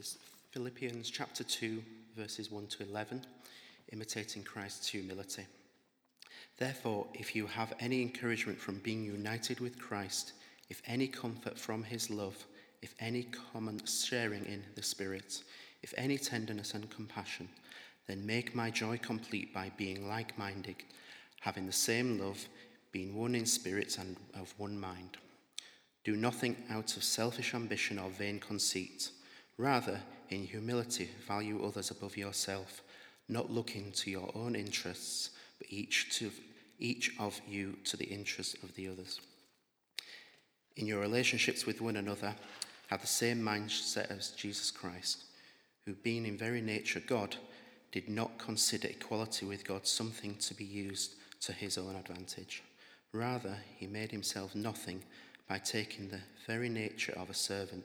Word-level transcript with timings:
is 0.00 0.16
Philippians 0.52 1.10
chapter 1.10 1.44
2, 1.44 1.82
verses 2.16 2.50
1 2.50 2.68
to 2.68 2.84
11, 2.84 3.22
imitating 3.92 4.42
Christ's 4.42 4.88
humility. 4.88 5.44
Therefore, 6.56 7.06
if 7.12 7.36
you 7.36 7.46
have 7.46 7.74
any 7.80 8.00
encouragement 8.00 8.58
from 8.58 8.78
being 8.78 9.04
united 9.04 9.60
with 9.60 9.78
Christ, 9.78 10.32
if 10.70 10.80
any 10.86 11.06
comfort 11.06 11.58
from 11.58 11.82
his 11.82 12.08
love, 12.08 12.46
if 12.80 12.94
any 12.98 13.24
common 13.52 13.84
sharing 13.84 14.46
in 14.46 14.64
the 14.74 14.82
Spirit, 14.82 15.42
if 15.82 15.92
any 15.98 16.16
tenderness 16.16 16.72
and 16.72 16.88
compassion, 16.88 17.50
then 18.06 18.24
make 18.24 18.54
my 18.54 18.70
joy 18.70 18.96
complete 18.96 19.52
by 19.52 19.70
being 19.76 20.08
like 20.08 20.38
minded, 20.38 20.76
having 21.40 21.66
the 21.66 21.72
same 21.72 22.18
love, 22.18 22.42
being 22.90 23.14
one 23.14 23.34
in 23.34 23.44
spirit 23.44 23.98
and 23.98 24.16
of 24.34 24.54
one 24.56 24.80
mind. 24.80 25.18
Do 26.04 26.16
nothing 26.16 26.56
out 26.70 26.96
of 26.96 27.04
selfish 27.04 27.52
ambition 27.54 27.98
or 27.98 28.08
vain 28.08 28.40
conceit. 28.40 29.10
Rather, 29.60 30.00
in 30.30 30.42
humility, 30.42 31.10
value 31.28 31.62
others 31.62 31.90
above 31.90 32.16
yourself, 32.16 32.80
not 33.28 33.50
looking 33.50 33.92
to 33.92 34.10
your 34.10 34.30
own 34.34 34.56
interests, 34.56 35.28
but 35.58 35.66
each, 35.70 36.16
to, 36.16 36.30
each 36.78 37.12
of 37.18 37.38
you 37.46 37.76
to 37.84 37.98
the 37.98 38.06
interests 38.06 38.56
of 38.62 38.74
the 38.74 38.88
others. 38.88 39.20
In 40.78 40.86
your 40.86 40.98
relationships 40.98 41.66
with 41.66 41.82
one 41.82 41.96
another, 41.96 42.34
have 42.86 43.02
the 43.02 43.06
same 43.06 43.42
mindset 43.42 44.10
as 44.10 44.30
Jesus 44.30 44.70
Christ, 44.70 45.24
who, 45.84 45.92
being 45.92 46.24
in 46.24 46.38
very 46.38 46.62
nature 46.62 47.02
God, 47.06 47.36
did 47.92 48.08
not 48.08 48.38
consider 48.38 48.88
equality 48.88 49.44
with 49.44 49.66
God 49.66 49.86
something 49.86 50.36
to 50.36 50.54
be 50.54 50.64
used 50.64 51.16
to 51.42 51.52
his 51.52 51.76
own 51.76 51.96
advantage. 51.96 52.62
Rather, 53.12 53.58
he 53.76 53.86
made 53.86 54.10
himself 54.10 54.54
nothing 54.54 55.02
by 55.46 55.58
taking 55.58 56.08
the 56.08 56.20
very 56.46 56.70
nature 56.70 57.12
of 57.18 57.28
a 57.28 57.34
servant, 57.34 57.84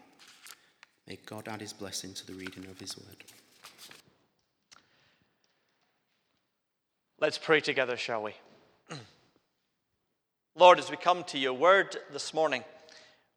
May 1.11 1.19
God 1.25 1.49
add 1.49 1.59
his 1.59 1.73
blessing 1.73 2.13
to 2.13 2.25
the 2.25 2.31
reading 2.31 2.67
of 2.67 2.79
his 2.79 2.97
word. 2.97 3.25
Let's 7.19 7.37
pray 7.37 7.59
together, 7.59 7.97
shall 7.97 8.23
we? 8.23 8.33
Lord, 10.55 10.79
as 10.79 10.89
we 10.89 10.95
come 10.95 11.25
to 11.25 11.37
your 11.37 11.51
word 11.51 11.97
this 12.13 12.33
morning, 12.33 12.63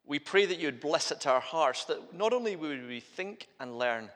we 0.05 0.19
pray 0.19 0.45
that 0.45 0.57
you 0.57 0.67
would 0.67 0.79
bless 0.79 1.11
it 1.11 1.19
to 1.21 1.29
our 1.31 1.41
hearts, 1.41 1.83
that 1.83 2.13
not 2.13 2.31
only 2.31 2.55
we 2.55 2.69
would 2.69 2.87
we 2.87 3.01
think 3.01 3.49
and 3.59 3.77
learn, 3.77 4.09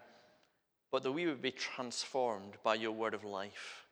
but 0.89 1.03
that 1.03 1.11
we 1.11 1.25
would 1.25 1.41
be 1.41 1.51
transformed 1.51 2.53
by 2.63 2.75
your 2.75 2.93
word 2.93 3.13
of 3.13 3.25
life. 3.25 3.83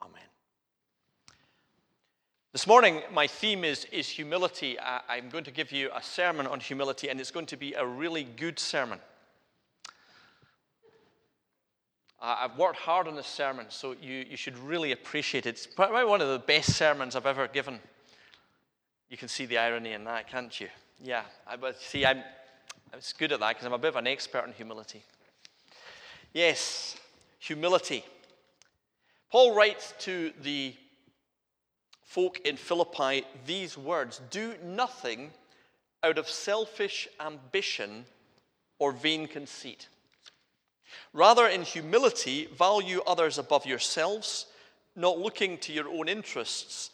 Amen. 0.00 0.33
This 2.54 2.68
morning, 2.68 3.02
my 3.12 3.26
theme 3.26 3.64
is, 3.64 3.84
is 3.90 4.06
humility. 4.06 4.78
I, 4.78 5.16
am 5.16 5.28
going 5.28 5.42
to 5.42 5.50
give 5.50 5.72
you 5.72 5.90
a 5.92 6.00
sermon 6.00 6.46
on 6.46 6.60
humility, 6.60 7.08
and 7.08 7.18
it's 7.18 7.32
going 7.32 7.46
to 7.46 7.56
be 7.56 7.74
a 7.74 7.84
really 7.84 8.22
good 8.22 8.60
sermon. 8.60 9.00
I've 12.22 12.56
worked 12.56 12.78
hard 12.78 13.08
on 13.08 13.16
this 13.16 13.26
sermon, 13.26 13.66
so 13.70 13.96
you, 14.00 14.24
you 14.30 14.36
should 14.36 14.56
really 14.56 14.92
appreciate 14.92 15.46
it. 15.46 15.48
It's 15.48 15.66
probably 15.66 16.04
one 16.04 16.20
of 16.20 16.28
the 16.28 16.38
best 16.38 16.74
sermons 16.76 17.16
I've 17.16 17.26
ever 17.26 17.48
given. 17.48 17.80
You 19.10 19.16
can 19.16 19.26
see 19.26 19.46
the 19.46 19.58
irony 19.58 19.92
in 19.92 20.04
that, 20.04 20.30
can't 20.30 20.60
you? 20.60 20.68
Yeah, 21.02 21.24
I, 21.48 21.56
but 21.56 21.80
see, 21.80 22.06
I'm, 22.06 22.18
I 22.92 22.96
was 22.96 23.12
good 23.18 23.32
at 23.32 23.40
that 23.40 23.48
because 23.48 23.66
I'm 23.66 23.72
a 23.72 23.78
bit 23.78 23.88
of 23.88 23.96
an 23.96 24.06
expert 24.06 24.44
in 24.46 24.52
humility. 24.52 25.02
Yes, 26.32 26.96
humility. 27.40 28.04
Paul 29.32 29.56
writes 29.56 29.92
to 30.02 30.32
the 30.40 30.76
folk 32.04 32.40
in 32.44 32.56
Philippi 32.56 33.24
these 33.46 33.76
words 33.76 34.20
Do 34.30 34.54
nothing 34.62 35.30
out 36.02 36.18
of 36.18 36.28
selfish 36.28 37.08
ambition 37.18 38.04
or 38.78 38.92
vain 38.92 39.26
conceit. 39.26 39.88
Rather, 41.12 41.46
in 41.46 41.62
humility, 41.62 42.46
value 42.46 43.00
others 43.06 43.38
above 43.38 43.66
yourselves, 43.66 44.46
not 44.94 45.18
looking 45.18 45.58
to 45.58 45.72
your 45.72 45.88
own 45.88 46.08
interests, 46.08 46.90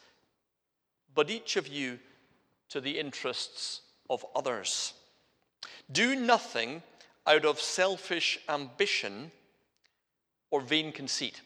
but 1.15 1.31
each 1.31 1.56
of 1.56 1.66
you 1.69 1.98
to 2.69 2.81
the 2.81 2.98
interests 2.98 3.82
of 4.09 4.25
others. 4.34 4.94
Do 5.91 6.15
nothing 6.15 6.82
out 7.27 7.44
of 7.44 7.60
selfish 7.60 8.38
ambition 8.48 9.31
or 10.50 10.60
vain 10.60 10.92
conceit. 10.92 11.42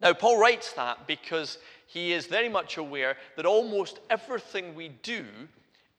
Now, 0.00 0.12
Paul 0.12 0.38
writes 0.38 0.72
that 0.72 1.06
because 1.06 1.58
he 1.92 2.12
is 2.12 2.26
very 2.26 2.48
much 2.48 2.76
aware 2.76 3.16
that 3.34 3.44
almost 3.44 3.98
everything 4.10 4.76
we 4.76 4.90
do 5.02 5.24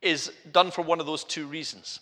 is 0.01 0.31
done 0.53 0.71
for 0.71 0.83
one 0.83 1.01
of 1.01 1.05
those 1.05 1.25
two 1.25 1.45
reasons. 1.45 1.99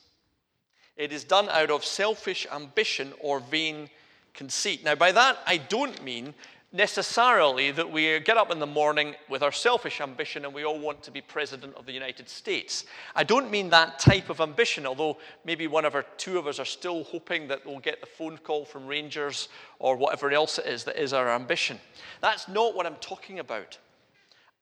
It 0.95 1.11
is 1.11 1.23
done 1.23 1.49
out 1.49 1.71
of 1.71 1.83
selfish 1.83 2.45
ambition 2.53 3.13
or 3.19 3.39
vain 3.39 3.89
conceit. 4.35 4.83
Now, 4.83 4.93
by 4.93 5.11
that, 5.13 5.39
I 5.47 5.57
don't 5.57 6.03
mean 6.03 6.35
necessarily 6.71 7.71
that 7.71 7.91
we 7.91 8.19
get 8.19 8.37
up 8.37 8.51
in 8.51 8.59
the 8.59 8.67
morning 8.67 9.15
with 9.27 9.41
our 9.41 9.51
selfish 9.51 10.01
ambition 10.01 10.45
and 10.45 10.53
we 10.53 10.63
all 10.63 10.79
want 10.79 11.01
to 11.01 11.11
be 11.11 11.19
president 11.19 11.73
of 11.75 11.85
the 11.85 11.91
United 11.91 12.29
States. 12.29 12.85
I 13.15 13.23
don't 13.23 13.49
mean 13.49 13.69
that 13.71 13.97
type 13.97 14.29
of 14.29 14.39
ambition, 14.39 14.85
although 14.85 15.17
maybe 15.43 15.65
one 15.65 15.83
of 15.83 15.95
our 15.95 16.05
two 16.17 16.37
of 16.37 16.45
us 16.45 16.59
are 16.59 16.65
still 16.65 17.03
hoping 17.05 17.47
that 17.47 17.65
we'll 17.65 17.79
get 17.79 18.01
the 18.01 18.07
phone 18.07 18.37
call 18.37 18.65
from 18.65 18.85
Rangers 18.85 19.49
or 19.79 19.95
whatever 19.95 20.31
else 20.31 20.59
it 20.59 20.67
is 20.67 20.83
that 20.83 21.01
is 21.01 21.11
our 21.11 21.29
ambition. 21.29 21.79
That's 22.21 22.47
not 22.47 22.75
what 22.75 22.85
I'm 22.85 22.97
talking 22.97 23.39
about. 23.39 23.77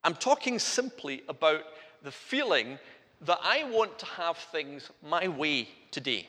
I'm 0.03 0.16
talking 0.16 0.59
simply 0.59 1.23
about 1.28 1.63
the 2.03 2.12
feeling 2.12 2.79
that 3.22 3.40
I 3.44 3.69
want 3.69 4.00
to 4.00 4.06
have 4.06 4.38
things 4.38 4.90
my 5.03 5.28
way 5.28 5.67
today. 5.91 6.28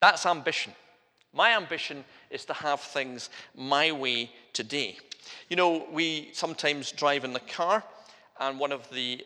That's 0.00 0.24
ambition. 0.24 0.72
My 1.36 1.54
ambition 1.54 2.02
is 2.30 2.46
to 2.46 2.54
have 2.54 2.80
things 2.80 3.28
my 3.54 3.92
way 3.92 4.30
today. 4.54 4.96
You 5.50 5.56
know, 5.56 5.86
we 5.92 6.30
sometimes 6.32 6.90
drive 6.90 7.24
in 7.24 7.34
the 7.34 7.40
car, 7.40 7.84
and 8.40 8.58
one 8.58 8.72
of 8.72 8.88
the 8.88 9.22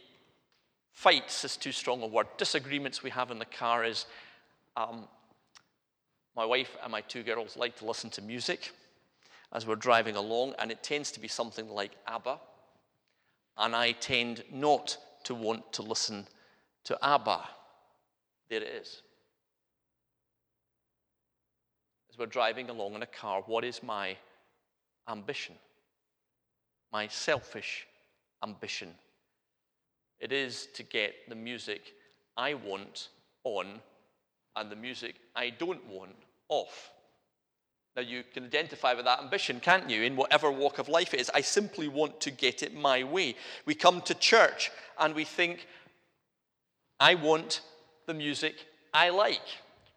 fights 0.93 1.45
is 1.45 1.57
too 1.57 1.71
strong 1.71 2.03
a 2.03 2.09
word. 2.09 2.27
Disagreements 2.37 3.05
we 3.05 3.11
have 3.11 3.31
in 3.31 3.39
the 3.39 3.45
car 3.45 3.85
is 3.85 4.07
um, 4.77 5.07
my 6.35 6.45
wife 6.45 6.77
and 6.83 6.91
my 6.91 7.01
two 7.03 7.23
girls 7.23 7.57
like 7.57 7.77
to 7.77 7.85
listen 7.85 8.11
to 8.11 8.23
music 8.23 8.73
as 9.53 9.65
we're 9.65 9.77
driving 9.77 10.17
along, 10.17 10.55
and 10.59 10.73
it 10.73 10.83
tends 10.83 11.13
to 11.13 11.21
be 11.21 11.29
something 11.29 11.71
like 11.71 11.93
ABBA. 12.09 12.41
And 13.57 13.77
I 13.77 13.93
tend 13.93 14.43
not 14.51 14.97
to 15.25 15.35
want 15.37 15.73
to 15.75 15.83
listen 15.83 16.27
to 16.85 16.99
ABBA. 17.03 17.41
There 18.49 18.63
it 18.63 18.69
is. 18.83 19.03
We're 22.21 22.27
driving 22.27 22.69
along 22.69 22.95
in 22.95 23.03
a 23.03 23.07
car, 23.07 23.43
what 23.47 23.65
is 23.65 23.83
my 23.83 24.15
ambition? 25.09 25.55
My 26.93 27.09
selfish 27.09 27.87
ambition. 28.45 28.91
It 30.21 30.31
is 30.31 30.69
to 30.75 30.83
get 30.83 31.15
the 31.29 31.35
music 31.35 31.95
I 32.37 32.55
want 32.55 33.09
on 33.43 33.81
and 34.55 34.71
the 34.71 34.77
music 34.77 35.15
I 35.35 35.51
don't 35.51 35.85
want 35.87 36.15
off. 36.51 36.91
Now, 37.97 38.03
you 38.03 38.23
can 38.33 38.45
identify 38.45 38.95
with 38.95 39.07
that 39.07 39.21
ambition, 39.21 39.59
can't 39.59 39.91
you, 39.91 40.03
in 40.03 40.15
whatever 40.15 40.53
walk 40.53 40.79
of 40.79 40.89
life 40.89 41.13
it 41.15 41.21
is? 41.21 41.31
I 41.35 41.41
simply 41.41 41.89
want 41.89 42.21
to 42.21 42.31
get 42.31 42.63
it 42.63 42.75
my 42.75 43.03
way. 43.03 43.35
We 43.65 43.75
come 43.75 44.01
to 44.03 44.15
church 44.15 44.71
and 44.99 45.15
we 45.15 45.25
think, 45.25 45.67
I 47.01 47.15
want 47.15 47.63
the 48.07 48.15
music 48.15 48.55
I 48.93 49.09
like. 49.09 49.41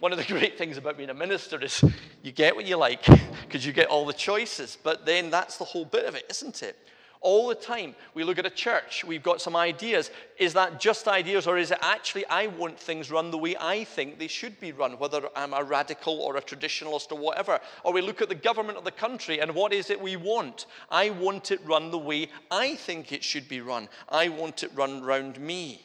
One 0.03 0.11
of 0.11 0.17
the 0.17 0.25
great 0.37 0.57
things 0.57 0.75
about 0.75 0.97
being 0.97 1.11
a 1.11 1.13
minister 1.13 1.63
is 1.63 1.81
you 2.23 2.33
get 2.33 2.57
what 2.57 2.65
you 2.65 2.75
like 2.75 3.05
because 3.45 3.65
you 3.65 3.71
get 3.71 3.87
all 3.87 4.05
the 4.05 4.11
choices. 4.11 4.77
But 4.83 5.05
then 5.05 5.29
that's 5.29 5.55
the 5.55 5.63
whole 5.63 5.85
bit 5.85 6.03
of 6.03 6.13
it, 6.13 6.25
isn't 6.29 6.61
it? 6.61 6.77
All 7.21 7.47
the 7.47 7.55
time, 7.55 7.95
we 8.13 8.25
look 8.25 8.37
at 8.37 8.45
a 8.45 8.49
church, 8.49 9.05
we've 9.05 9.23
got 9.23 9.39
some 9.39 9.55
ideas. 9.55 10.11
Is 10.37 10.51
that 10.55 10.81
just 10.81 11.07
ideas, 11.07 11.47
or 11.47 11.57
is 11.57 11.71
it 11.71 11.77
actually 11.81 12.25
I 12.25 12.47
want 12.47 12.77
things 12.77 13.11
run 13.11 13.31
the 13.31 13.37
way 13.37 13.55
I 13.57 13.85
think 13.85 14.19
they 14.19 14.27
should 14.27 14.59
be 14.59 14.73
run, 14.73 14.99
whether 14.99 15.29
I'm 15.37 15.53
a 15.53 15.63
radical 15.63 16.19
or 16.19 16.35
a 16.35 16.41
traditionalist 16.41 17.13
or 17.13 17.17
whatever? 17.17 17.61
Or 17.85 17.93
we 17.93 18.01
look 18.01 18.21
at 18.21 18.27
the 18.27 18.35
government 18.35 18.77
of 18.77 18.83
the 18.83 18.91
country 18.91 19.39
and 19.39 19.55
what 19.55 19.71
is 19.71 19.89
it 19.89 20.01
we 20.01 20.17
want? 20.17 20.65
I 20.91 21.11
want 21.11 21.49
it 21.51 21.61
run 21.63 21.91
the 21.91 21.97
way 21.97 22.27
I 22.51 22.75
think 22.75 23.13
it 23.13 23.23
should 23.23 23.47
be 23.47 23.61
run. 23.61 23.87
I 24.09 24.27
want 24.27 24.63
it 24.63 24.71
run 24.75 25.01
round 25.01 25.39
me. 25.39 25.81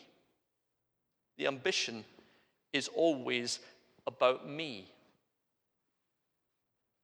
The 1.36 1.46
ambition 1.46 2.04
is 2.72 2.88
always 2.88 3.60
about 4.06 4.48
me. 4.48 4.92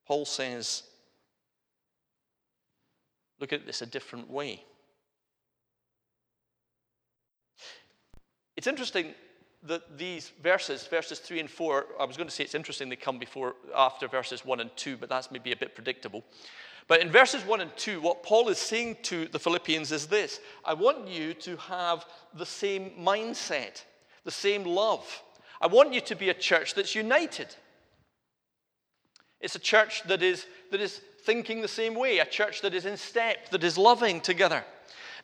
Paul 0.07 0.25
says, 0.25 0.83
look 3.41 3.53
at 3.53 3.67
this 3.67 3.83
a 3.83 3.87
different 3.87 4.31
way. 4.31 4.63
It's 8.57 8.67
interesting 8.67 9.15
that 9.65 9.97
these 9.99 10.31
verses, 10.43 10.87
verses 10.87 11.19
3 11.19 11.41
and 11.41 11.51
4, 11.51 11.87
I 11.99 12.05
was 12.05 12.17
going 12.17 12.29
to 12.29 12.35
say 12.35 12.45
it's 12.45 12.55
interesting 12.55 12.89
they 12.89 12.97
come 12.97 13.19
before 13.19 13.55
after 13.75 14.07
verses 14.07 14.45
1 14.45 14.61
and 14.61 14.71
2, 14.77 14.99
but 14.99 15.09
that's 15.09 15.31
maybe 15.31 15.53
a 15.53 15.57
bit 15.57 15.75
predictable. 15.75 16.23
But 16.87 17.01
in 17.01 17.11
verses 17.11 17.45
1 17.45 17.63
and 17.63 17.75
2, 17.77 18.01
what 18.03 18.23
Paul 18.23 18.51
is 18.51 18.59
saying 18.59 18.99
to 19.05 19.27
the 19.29 19.39
Philippians 19.39 19.91
is 19.91 20.07
this 20.07 20.41
I 20.65 20.75
want 20.75 21.09
you 21.09 21.33
to 21.35 21.57
have 21.57 22.05
the 22.35 22.47
same 22.47 22.93
mindset, 23.01 23.83
the 24.25 24.31
same 24.31 24.65
love. 24.65 25.23
I 25.65 25.67
want 25.67 25.95
you 25.95 26.03
to 26.03 26.15
be 26.15 26.29
a 26.29 26.35
church 26.35 26.75
that's 26.75 26.95
united. 26.95 27.49
It's 29.41 29.55
a 29.55 29.59
church 29.59 30.03
that 30.09 30.23
is, 30.23 30.45
that 30.71 30.81
is 30.83 31.01
thinking 31.25 31.63
the 31.63 31.69
same 31.69 31.95
way, 31.95 32.19
a 32.19 32.27
church 32.27 32.61
that 32.61 32.75
is 32.75 32.85
in 32.85 32.99
step, 32.99 33.49
that 33.49 33.65
is 33.65 33.79
loving 33.79 34.21
together. 34.21 34.63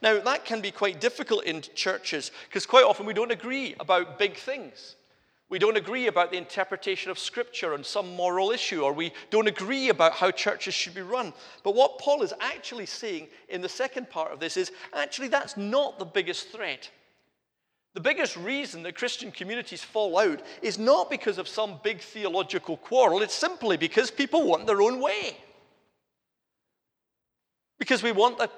Now, 0.01 0.19
that 0.19 0.47
can 0.47 0.63
be 0.63 0.71
quite 0.71 0.99
difficult 0.99 1.45
in 1.45 1.61
churches 1.75 2.31
because 2.49 2.65
quite 2.65 2.87
often 2.87 3.05
we 3.05 3.13
don't 3.13 3.31
agree 3.31 3.75
about 3.79 4.19
big 4.19 4.35
things. 4.35 4.97
We 5.51 5.59
don't 5.59 5.77
agree 5.77 6.07
about 6.07 6.31
the 6.31 6.39
interpretation 6.39 7.11
of 7.11 7.19
Scripture 7.19 7.75
on 7.75 7.85
some 7.85 8.17
moral 8.17 8.51
issue, 8.51 8.83
or 8.83 8.95
we 8.95 9.13
don't 9.29 9.49
agree 9.49 9.91
about 9.91 10.13
how 10.15 10.31
churches 10.31 10.73
should 10.73 10.95
be 10.95 11.03
run. 11.03 11.35
But 11.65 11.75
what 11.75 11.99
Paul 11.99 12.23
is 12.23 12.33
actually 12.41 12.87
saying 12.87 13.29
in 13.51 13.61
the 13.61 13.69
second 13.69 14.09
part 14.09 14.33
of 14.33 14.41
this 14.41 14.57
is 14.57 14.73
actually 14.95 15.29
that's 15.29 15.59
not 15.59 15.99
the 15.99 16.07
biggest 16.07 16.49
threat. 16.49 16.89
The 17.95 18.01
biggest 18.01 18.37
reason 18.37 18.83
that 18.85 18.95
Christian 18.95 19.33
communities 19.33 19.83
fall 19.83 20.17
out 20.19 20.43
is 20.63 20.79
not 20.79 21.11
because 21.11 21.39
of 21.39 21.49
some 21.49 21.81
big 21.83 22.01
theological 22.01 22.77
quarrel, 22.77 23.23
it's 23.23 23.35
simply 23.35 23.77
because 23.77 24.11
people 24.11 24.47
want 24.47 24.67
their 24.67 24.81
own 24.81 25.01
way. 25.01 25.37
Because 27.79 28.03
we 28.03 28.13
want 28.13 28.39
the 28.39 28.51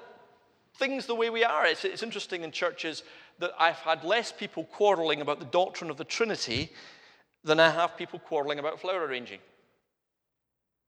things 0.77 1.05
the 1.05 1.15
way 1.15 1.29
we 1.29 1.43
are. 1.43 1.65
It's, 1.65 1.85
it's 1.85 2.03
interesting 2.03 2.43
in 2.43 2.51
churches 2.51 3.03
that 3.39 3.51
I've 3.59 3.77
had 3.77 4.03
less 4.03 4.31
people 4.31 4.65
quarreling 4.65 5.21
about 5.21 5.39
the 5.39 5.45
doctrine 5.45 5.89
of 5.89 5.97
the 5.97 6.03
Trinity 6.03 6.71
than 7.43 7.59
I 7.59 7.69
have 7.69 7.97
people 7.97 8.19
quarreling 8.19 8.59
about 8.59 8.79
flower 8.79 9.05
arranging. 9.05 9.39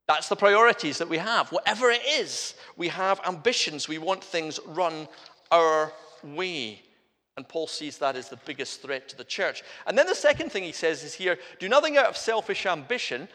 That's 0.07 0.29
the 0.29 0.35
priorities 0.35 0.99
that 0.99 1.09
we 1.09 1.17
have. 1.17 1.51
Whatever 1.51 1.89
it 1.89 2.01
is, 2.05 2.53
we 2.77 2.89
have 2.89 3.19
ambitions. 3.25 3.87
We 3.87 3.97
want 3.97 4.23
things 4.23 4.59
run 4.67 5.07
our 5.51 5.91
way. 6.23 6.81
And 7.37 7.47
Paul 7.47 7.67
sees 7.67 7.97
that 7.97 8.15
as 8.15 8.29
the 8.29 8.39
biggest 8.45 8.81
threat 8.81 9.09
to 9.09 9.17
the 9.17 9.23
church. 9.23 9.63
And 9.85 9.97
then 9.97 10.07
the 10.07 10.15
second 10.15 10.51
thing 10.51 10.63
he 10.63 10.71
says 10.71 11.03
is 11.03 11.13
here 11.13 11.37
do 11.59 11.67
nothing 11.67 11.97
out 11.97 12.05
of 12.05 12.17
selfish 12.17 12.65
ambition 12.65 13.27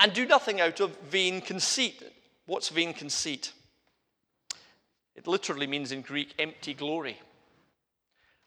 and 0.00 0.12
do 0.12 0.26
nothing 0.26 0.60
out 0.60 0.80
of 0.80 0.98
vain 1.10 1.40
conceit. 1.40 2.02
What's 2.46 2.70
vain 2.70 2.92
conceit? 2.92 3.52
It 5.14 5.26
literally 5.26 5.66
means 5.66 5.92
in 5.92 6.02
Greek 6.02 6.34
empty 6.38 6.74
glory. 6.74 7.18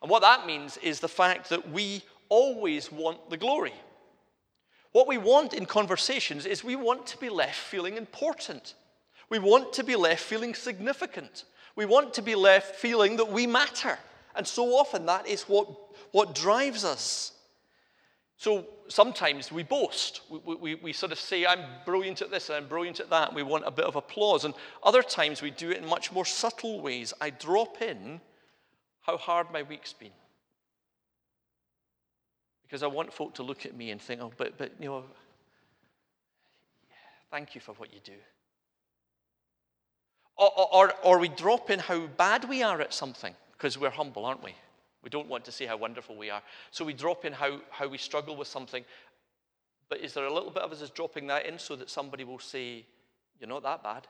And 0.02 0.10
what 0.10 0.22
that 0.22 0.46
means 0.46 0.78
is 0.78 1.00
the 1.00 1.08
fact 1.08 1.50
that 1.50 1.72
we 1.72 2.04
always 2.30 2.92
want 2.92 3.30
the 3.30 3.38
glory. 3.38 3.74
What 4.92 5.08
we 5.08 5.18
want 5.18 5.54
in 5.54 5.66
conversations 5.66 6.46
is 6.46 6.64
we 6.64 6.76
want 6.76 7.06
to 7.08 7.18
be 7.18 7.30
left 7.30 7.58
feeling 7.58 7.98
important. 7.98 8.76
We 9.30 9.40
want 9.40 9.74
to 9.74 9.84
be 9.84 9.96
left 9.96 10.24
feeling 10.24 10.56
significant. 10.56 11.44
We 11.76 11.86
want 11.86 12.14
to 12.16 12.22
be 12.22 12.36
left 12.36 12.76
feeling 12.76 13.18
that 13.18 13.32
we 13.32 13.46
matter. 13.46 13.98
And 14.40 14.48
so 14.48 14.78
often 14.78 15.06
that 15.08 15.28
is 15.28 15.44
what, 15.50 15.68
what 16.14 16.34
drives 16.34 16.86
us. 16.86 17.34
So 18.38 18.68
sometimes 18.88 19.52
we 19.52 19.64
boast. 19.64 20.22
We, 20.30 20.56
we, 20.56 20.76
we, 20.76 20.94
sort 20.94 21.12
of 21.12 21.20
say, 21.20 21.46
I'm 21.46 21.66
brilliant 21.86 22.22
at 22.22 22.32
this 22.32 22.48
and 22.48 22.56
I'm 22.56 22.70
brilliant 22.70 23.02
at 23.02 23.10
that. 23.10 23.34
We 23.34 23.44
want 23.44 23.66
a 23.68 23.72
bit 23.72 23.84
of 23.84 23.98
applause. 23.98 24.46
And 24.46 24.54
other 24.82 25.04
times 25.04 25.42
we 25.42 25.52
do 25.52 25.72
it 25.72 25.80
in 25.80 25.86
much 25.86 26.14
more 26.14 26.24
subtle 26.24 26.80
ways. 26.80 27.14
I 27.20 27.32
drop 27.32 27.82
in 27.82 28.22
how 29.02 29.18
hard 29.18 29.52
my 29.52 29.62
week's 29.64 29.92
been. 29.92 30.08
Because 32.64 32.82
I 32.82 32.88
want 32.88 33.12
folk 33.12 33.34
to 33.34 33.44
look 33.44 33.66
at 33.66 33.76
me 33.76 33.92
and 33.92 34.02
think, 34.02 34.22
oh, 34.22 34.32
but, 34.38 34.58
but 34.58 34.72
you 34.80 34.86
know, 34.86 35.04
thank 37.30 37.56
you 37.56 37.60
for 37.60 37.74
what 37.74 37.94
you 37.94 38.00
do. 38.06 38.14
Or, 40.38 40.50
or, 40.74 40.94
or 41.04 41.20
we 41.20 41.28
drop 41.28 41.70
in 41.70 41.80
how 41.80 42.08
bad 42.08 42.48
we 42.48 42.64
are 42.64 42.80
at 42.80 42.94
something 42.94 43.36
because 43.60 43.78
we're 43.78 43.90
humble, 43.90 44.26
aren't 44.26 44.44
we? 44.44 44.56
We 45.04 45.10
don't 45.10 45.28
want 45.28 45.44
to 45.46 45.52
say 45.52 45.66
how 45.66 45.76
wonderful 45.78 46.16
we 46.16 46.30
are. 46.30 46.42
So 46.72 46.86
we 46.86 46.94
drop 46.94 47.26
in 47.26 47.34
how, 47.34 47.60
how 47.70 47.88
we 47.88 47.98
struggle 47.98 48.38
with 48.38 48.48
something. 48.48 48.86
But 49.90 50.00
is 50.00 50.14
there 50.14 50.26
a 50.26 50.34
little 50.34 50.52
bit 50.52 50.64
of 50.64 50.72
us 50.72 50.82
is 50.82 50.90
dropping 50.90 51.28
that 51.28 51.46
in 51.46 51.60
so 51.60 51.76
that 51.76 51.90
somebody 51.90 52.24
will 52.24 52.40
say, 52.40 52.86
You're 53.40 53.50
not 53.50 53.64
that 53.64 53.84
bad? 53.84 54.08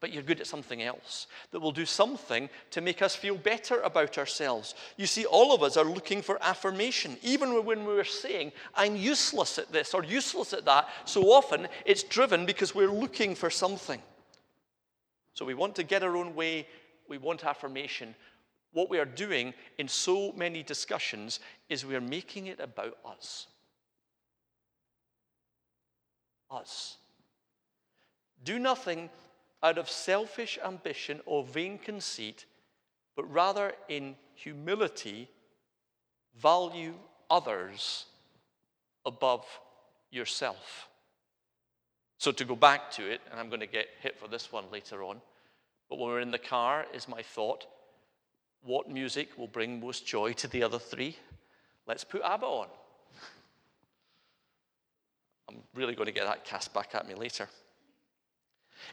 But 0.00 0.12
you're 0.12 0.24
good 0.24 0.40
at 0.40 0.48
something 0.48 0.82
else 0.82 1.28
that 1.52 1.60
will 1.60 1.72
do 1.72 1.86
something 1.86 2.50
to 2.72 2.80
make 2.80 3.02
us 3.02 3.14
feel 3.14 3.36
better 3.36 3.80
about 3.80 4.18
ourselves. 4.18 4.74
You 4.96 5.06
see, 5.06 5.24
all 5.24 5.54
of 5.54 5.62
us 5.62 5.76
are 5.76 5.84
looking 5.84 6.22
for 6.22 6.38
affirmation, 6.42 7.16
even 7.22 7.64
when 7.64 7.86
we're 7.86 8.04
saying, 8.04 8.52
I'm 8.74 8.96
useless 8.96 9.58
at 9.58 9.70
this 9.70 9.94
or 9.94 10.04
useless 10.04 10.52
at 10.52 10.64
that. 10.64 10.88
So 11.04 11.32
often 11.32 11.68
it's 11.84 12.02
driven 12.02 12.46
because 12.46 12.74
we're 12.74 12.90
looking 12.90 13.36
for 13.36 13.48
something. 13.48 14.02
So 15.34 15.44
we 15.44 15.54
want 15.54 15.76
to 15.76 15.82
get 15.82 16.02
our 16.02 16.16
own 16.16 16.34
way, 16.34 16.66
we 17.08 17.18
want 17.18 17.44
affirmation, 17.44 18.14
what 18.72 18.90
we 18.90 18.98
are 18.98 19.06
doing 19.06 19.54
in 19.78 19.88
so 19.88 20.32
many 20.32 20.62
discussions 20.62 21.40
is 21.68 21.86
we 21.86 21.96
are 21.96 22.00
making 22.00 22.46
it 22.46 22.60
about 22.60 22.98
us. 23.04 23.46
Us. 26.50 26.96
Do 28.44 28.58
nothing 28.58 29.08
out 29.62 29.78
of 29.78 29.90
selfish 29.90 30.58
ambition 30.64 31.20
or 31.26 31.42
vain 31.42 31.78
conceit, 31.78 32.44
but 33.16 33.24
rather 33.32 33.72
in 33.88 34.14
humility, 34.34 35.28
value 36.38 36.94
others 37.30 38.04
above 39.04 39.46
yourself. 40.10 40.88
So, 42.18 42.32
to 42.32 42.44
go 42.44 42.56
back 42.56 42.90
to 42.92 43.10
it, 43.10 43.20
and 43.30 43.40
I'm 43.40 43.48
going 43.48 43.60
to 43.60 43.66
get 43.66 43.88
hit 44.00 44.18
for 44.18 44.28
this 44.28 44.52
one 44.52 44.64
later 44.70 45.02
on, 45.02 45.20
but 45.88 45.98
when 45.98 46.08
we're 46.08 46.20
in 46.20 46.30
the 46.30 46.38
car, 46.38 46.86
is 46.92 47.08
my 47.08 47.22
thought 47.22 47.66
what 48.62 48.90
music 48.90 49.38
will 49.38 49.46
bring 49.46 49.80
most 49.80 50.06
joy 50.06 50.32
to 50.34 50.48
the 50.48 50.62
other 50.62 50.78
three? 50.78 51.16
Let's 51.86 52.02
put 52.02 52.22
ABBA 52.22 52.46
on. 52.46 52.66
I'm 55.48 55.56
really 55.74 55.94
going 55.94 56.06
to 56.06 56.12
get 56.12 56.26
that 56.26 56.44
cast 56.44 56.74
back 56.74 56.94
at 56.94 57.06
me 57.06 57.14
later. 57.14 57.48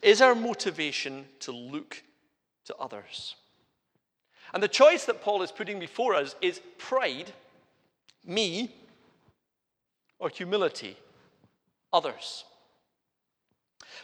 Is 0.01 0.21
our 0.21 0.35
motivation 0.35 1.25
to 1.39 1.51
look 1.51 2.03
to 2.65 2.75
others? 2.75 3.35
And 4.53 4.61
the 4.61 4.67
choice 4.67 5.05
that 5.05 5.23
Paul 5.23 5.41
is 5.41 5.51
putting 5.51 5.79
before 5.79 6.13
us 6.13 6.35
is 6.41 6.61
pride, 6.77 7.31
me, 8.23 8.75
or 10.19 10.29
humility, 10.29 10.95
others. 11.91 12.45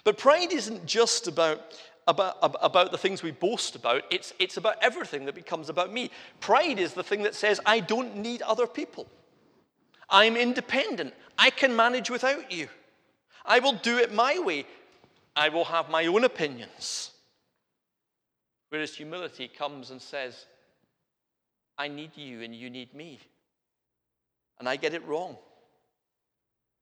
But 0.03 0.17
pride 0.17 0.51
isn't 0.51 0.85
just 0.85 1.27
about 1.27 1.79
about, 2.09 2.37
about 2.41 2.91
the 2.91 2.97
things 2.97 3.21
we 3.21 3.31
boast 3.31 3.75
about, 3.75 4.03
it's, 4.09 4.33
it's 4.39 4.57
about 4.57 4.75
everything 4.81 5.25
that 5.25 5.35
becomes 5.35 5.69
about 5.69 5.93
me. 5.93 6.09
Pride 6.39 6.79
is 6.79 6.93
the 6.93 7.03
thing 7.03 7.21
that 7.23 7.35
says, 7.35 7.61
I 7.65 7.79
don't 7.79 8.17
need 8.17 8.41
other 8.41 8.65
people. 8.65 9.07
I'm 10.09 10.35
independent. 10.35 11.13
I 11.37 11.51
can 11.51 11.75
manage 11.75 12.09
without 12.09 12.51
you. 12.51 12.67
I 13.45 13.59
will 13.59 13.73
do 13.73 13.99
it 13.99 14.11
my 14.11 14.39
way. 14.39 14.65
I 15.35 15.49
will 15.49 15.65
have 15.65 15.89
my 15.89 16.07
own 16.07 16.23
opinions. 16.23 17.11
Whereas 18.69 18.95
humility 18.95 19.47
comes 19.47 19.91
and 19.91 20.01
says, 20.01 20.45
I 21.77 21.87
need 21.87 22.11
you 22.15 22.41
and 22.41 22.55
you 22.55 22.71
need 22.71 22.93
me. 22.93 23.19
And 24.59 24.67
I 24.67 24.75
get 24.75 24.95
it 24.95 25.05
wrong. 25.05 25.37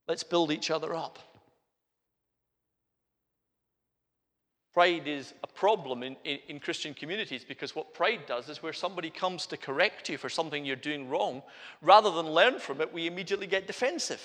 Let's 0.07 0.23
build 0.23 0.53
each 0.53 0.71
other 0.71 0.95
up. 0.95 1.19
Pride 4.77 5.07
is 5.07 5.33
a 5.43 5.47
problem 5.47 6.03
in, 6.03 6.15
in, 6.23 6.37
in, 6.49 6.59
Christian 6.59 6.93
communities 6.93 7.43
because 7.43 7.75
what 7.75 7.95
pride 7.95 8.27
does 8.27 8.47
is 8.47 8.61
where 8.61 8.71
somebody 8.71 9.09
comes 9.09 9.47
to 9.47 9.57
correct 9.57 10.07
you 10.07 10.19
for 10.19 10.29
something 10.29 10.63
you're 10.63 10.75
doing 10.75 11.09
wrong, 11.09 11.41
rather 11.81 12.11
than 12.11 12.29
learn 12.29 12.59
from 12.59 12.79
it, 12.81 12.93
we 12.93 13.07
immediately 13.07 13.47
get 13.47 13.65
defensive. 13.65 14.21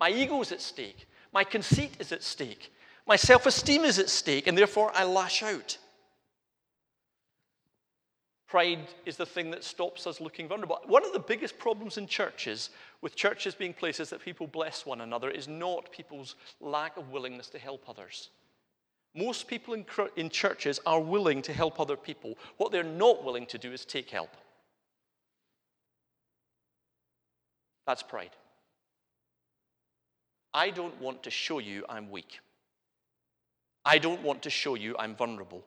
My 0.00 0.08
ego 0.08 0.40
is 0.40 0.52
at 0.52 0.62
stake. 0.62 1.06
My 1.34 1.44
conceit 1.44 1.98
is 1.98 2.12
at 2.12 2.22
stake. 2.22 2.72
My 3.06 3.16
self 3.16 3.44
esteem 3.44 3.84
is 3.84 3.98
at 3.98 4.08
stake, 4.08 4.46
and 4.46 4.56
therefore 4.56 4.90
I 4.94 5.04
lash 5.04 5.42
out. 5.42 5.76
Pride 8.46 8.88
is 9.04 9.18
the 9.18 9.26
thing 9.26 9.50
that 9.50 9.64
stops 9.64 10.06
us 10.06 10.18
looking 10.18 10.48
vulnerable. 10.48 10.78
One 10.86 11.04
of 11.04 11.12
the 11.12 11.18
biggest 11.18 11.58
problems 11.58 11.98
in 11.98 12.06
churches, 12.06 12.70
with 13.02 13.16
churches 13.16 13.54
being 13.54 13.74
places 13.74 14.08
that 14.08 14.24
people 14.24 14.46
bless 14.46 14.86
one 14.86 15.02
another, 15.02 15.28
is 15.28 15.46
not 15.46 15.92
people's 15.92 16.36
lack 16.58 16.96
of 16.96 17.10
willingness 17.10 17.50
to 17.50 17.58
help 17.58 17.86
others. 17.86 18.30
Most 19.14 19.48
people 19.48 19.74
in, 19.74 19.84
in 20.16 20.30
churches 20.30 20.80
are 20.86 21.00
willing 21.00 21.42
to 21.42 21.52
help 21.52 21.80
other 21.80 21.96
people. 21.96 22.36
What 22.56 22.72
they're 22.72 22.84
not 22.84 23.24
willing 23.24 23.46
to 23.46 23.58
do 23.58 23.72
is 23.72 23.84
take 23.84 24.10
help. 24.10 24.36
That's 27.86 28.02
pride. 28.02 28.30
I 30.52 30.70
don't 30.70 30.98
want 31.00 31.22
to 31.22 31.30
show 31.30 31.58
you 31.58 31.84
I'm 31.88 32.10
weak. 32.10 32.40
I 33.84 33.98
don't 33.98 34.22
want 34.22 34.42
to 34.42 34.50
show 34.50 34.74
you 34.74 34.94
I'm 34.98 35.16
vulnerable. 35.16 35.64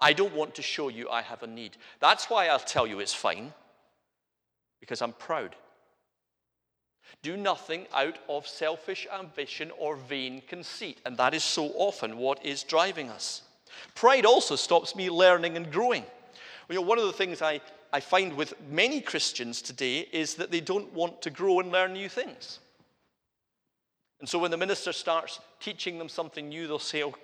I 0.00 0.12
don't 0.12 0.34
want 0.34 0.54
to 0.56 0.62
show 0.62 0.88
you 0.88 1.08
I 1.08 1.22
have 1.22 1.44
a 1.44 1.46
need. 1.46 1.76
That's 2.00 2.28
why 2.28 2.48
I'll 2.48 2.58
tell 2.58 2.86
you 2.86 2.98
it's 2.98 3.14
fine, 3.14 3.52
because 4.80 5.00
I'm 5.00 5.12
proud. 5.12 5.54
Do 7.22 7.36
nothing 7.36 7.86
out 7.94 8.18
of 8.28 8.46
selfish 8.46 9.06
ambition 9.12 9.70
or 9.78 9.96
vain 9.96 10.42
conceit. 10.48 11.00
And 11.04 11.16
that 11.16 11.34
is 11.34 11.44
so 11.44 11.66
often 11.76 12.16
what 12.16 12.44
is 12.44 12.62
driving 12.62 13.08
us. 13.08 13.42
Pride 13.94 14.26
also 14.26 14.56
stops 14.56 14.96
me 14.96 15.10
learning 15.10 15.56
and 15.56 15.70
growing. 15.70 16.04
You 16.68 16.76
know, 16.76 16.82
one 16.82 16.98
of 16.98 17.06
the 17.06 17.12
things 17.12 17.42
I, 17.42 17.60
I 17.92 18.00
find 18.00 18.34
with 18.34 18.54
many 18.70 19.00
Christians 19.00 19.62
today 19.62 20.08
is 20.12 20.34
that 20.36 20.50
they 20.50 20.60
don't 20.60 20.92
want 20.92 21.22
to 21.22 21.30
grow 21.30 21.60
and 21.60 21.70
learn 21.70 21.92
new 21.92 22.08
things. 22.08 22.60
And 24.20 24.28
so 24.28 24.38
when 24.38 24.50
the 24.50 24.56
minister 24.56 24.92
starts 24.92 25.40
teaching 25.58 25.98
them 25.98 26.08
something 26.08 26.48
new, 26.48 26.66
they'll 26.66 26.78
say, 26.78 27.02
Oh, 27.02 27.14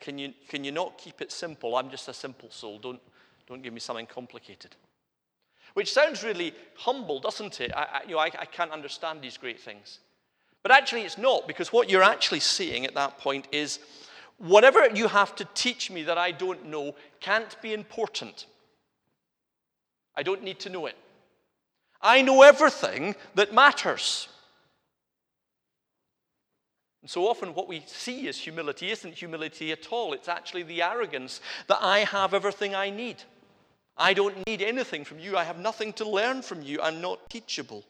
can, 0.00 0.18
you, 0.18 0.32
can 0.48 0.64
you 0.64 0.72
not 0.72 0.96
keep 0.96 1.20
it 1.20 1.30
simple? 1.30 1.76
I'm 1.76 1.90
just 1.90 2.08
a 2.08 2.14
simple 2.14 2.50
soul. 2.50 2.78
Don't, 2.78 3.00
don't 3.46 3.62
give 3.62 3.74
me 3.74 3.80
something 3.80 4.06
complicated. 4.06 4.74
Which 5.78 5.92
sounds 5.92 6.24
really 6.24 6.52
humble, 6.74 7.20
doesn't 7.20 7.60
it? 7.60 7.70
I, 7.72 7.82
I 7.82 8.02
you 8.02 8.14
know, 8.16 8.18
I, 8.18 8.32
I 8.36 8.46
can't 8.46 8.72
understand 8.72 9.22
these 9.22 9.36
great 9.36 9.60
things. 9.60 10.00
But 10.64 10.72
actually, 10.72 11.02
it's 11.02 11.16
not, 11.16 11.46
because 11.46 11.72
what 11.72 11.88
you're 11.88 12.02
actually 12.02 12.40
saying 12.40 12.84
at 12.84 12.96
that 12.96 13.18
point 13.18 13.46
is 13.52 13.78
whatever 14.38 14.88
you 14.92 15.06
have 15.06 15.36
to 15.36 15.44
teach 15.54 15.88
me 15.88 16.02
that 16.02 16.18
I 16.18 16.32
don't 16.32 16.66
know 16.66 16.96
can't 17.20 17.56
be 17.62 17.74
important. 17.74 18.46
I 20.16 20.24
don't 20.24 20.42
need 20.42 20.58
to 20.58 20.68
know 20.68 20.86
it. 20.86 20.96
I 22.02 22.22
know 22.22 22.42
everything 22.42 23.14
that 23.36 23.54
matters. 23.54 24.26
And 27.02 27.08
so 27.08 27.28
often, 27.28 27.54
what 27.54 27.68
we 27.68 27.84
see 27.86 28.26
as 28.26 28.36
humility 28.36 28.90
isn't 28.90 29.14
humility 29.14 29.70
at 29.70 29.92
all. 29.92 30.12
It's 30.12 30.28
actually 30.28 30.64
the 30.64 30.82
arrogance 30.82 31.40
that 31.68 31.78
I 31.80 32.00
have 32.00 32.34
everything 32.34 32.74
I 32.74 32.90
need. 32.90 33.22
I 33.98 34.14
don't 34.14 34.46
need 34.46 34.62
anything 34.62 35.04
from 35.04 35.18
you. 35.18 35.36
I 35.36 35.44
have 35.44 35.58
nothing 35.58 35.92
to 35.94 36.08
learn 36.08 36.42
from 36.42 36.62
you. 36.62 36.80
I'm 36.80 37.00
not 37.00 37.28
teachable. 37.28 37.84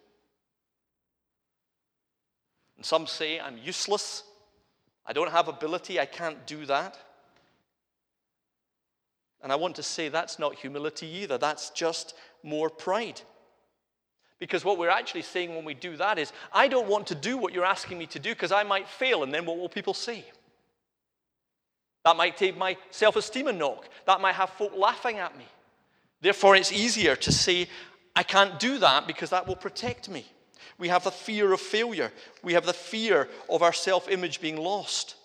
And 2.77 2.87
some 2.87 3.07
say 3.07 3.39
I'm 3.39 3.59
useless. 3.59 4.23
I 5.05 5.13
don't 5.13 5.31
have 5.31 5.49
ability. 5.49 6.01
I 6.01 6.07
can't 6.07 6.47
do 6.47 6.65
that. 6.67 6.97
And 9.43 9.53
I 9.53 9.57
want 9.57 9.77
to 9.77 9.83
say 9.83 10.09
that's 10.09 10.39
not 10.39 10.55
humility 10.55 11.07
either. 11.07 11.37
That's 11.37 11.71
just 11.71 12.15
more 12.43 12.71
pride. 12.71 13.21
Because 14.39 14.65
what 14.65 14.79
we're 14.79 14.91
actually 14.91 15.23
saying 15.23 15.55
when 15.55 15.65
we 15.65 15.75
do 15.75 15.97
that 15.97 16.19
is, 16.19 16.33
I 16.53 16.69
don't 16.69 16.89
want 16.89 17.09
to 17.09 17.15
do 17.15 17.37
what 17.37 17.53
you're 17.53 17.65
asking 17.65 17.99
me 17.99 18.07
to 18.07 18.19
do 18.19 18.31
because 18.31 18.53
I 18.53 18.63
might 18.63 18.89
fail, 18.89 19.25
and 19.25 19.35
then 19.35 19.45
what 19.45 19.59
will 19.59 19.69
people 19.69 19.95
say? 19.95 20.25
That 22.05 22.17
might 22.17 22.37
take 22.37 22.57
my 22.57 22.77
self 22.91 23.17
esteem 23.17 23.49
a 23.49 23.53
knock. 23.53 23.89
That 24.07 24.21
might 24.21 24.35
have 24.35 24.51
folk 24.51 24.73
laughing 24.77 25.19
at 25.19 25.37
me. 25.37 25.45
Therefore, 26.21 26.57
it's 26.57 26.73
easier 26.73 27.17
to 27.17 27.33
say, 27.33 27.69
I 28.17 28.23
can't 28.23 28.59
do 28.59 28.79
that 28.79 29.07
because 29.07 29.31
that 29.31 29.47
will 29.47 29.57
protect 29.57 30.09
me. 30.09 30.27
We 30.79 30.89
have 30.89 31.05
the 31.05 31.11
fear 31.11 31.53
of 31.53 31.61
failure, 31.61 32.13
we 32.43 32.53
have 32.53 32.67
the 32.67 32.73
fear 32.73 33.29
of 33.49 33.63
our 33.63 33.73
self 33.73 34.09
image 34.09 34.41
being 34.41 34.57
lost. 34.57 35.17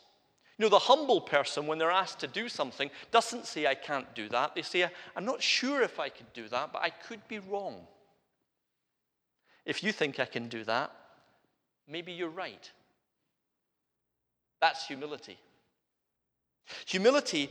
You 0.58 0.66
know, 0.66 0.70
the 0.70 0.80
humble 0.80 1.20
person, 1.20 1.66
when 1.66 1.80
they're 1.80 1.90
asked 1.90 2.20
to 2.20 2.28
do 2.28 2.48
something, 2.48 2.92
doesn't 3.12 3.48
say, 3.48 3.66
I 3.66 3.74
can't 3.74 4.14
do 4.14 4.30
that. 4.30 4.54
They 4.54 4.62
say, 4.62 4.88
I'm 5.16 5.26
not 5.26 5.42
sure 5.42 5.82
if 5.82 6.00
I 6.00 6.10
could 6.10 6.32
do 6.34 6.48
that, 6.50 6.72
but 6.72 6.84
I 6.84 6.92
could 6.92 7.28
be 7.28 7.40
wrong. 7.40 7.88
If 9.66 9.84
you 9.84 9.92
think 9.92 10.20
I 10.20 10.26
can 10.26 10.50
do 10.50 10.64
that, 10.66 10.92
maybe 11.88 12.12
you're 12.12 12.30
right. 12.30 12.72
That's 14.62 14.86
humility. 14.86 15.38
Humility 16.86 17.50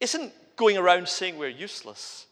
isn't 0.00 0.32
going 0.56 0.76
around 0.76 1.08
saying 1.08 1.38
we're 1.38 1.48
useless. 1.48 2.26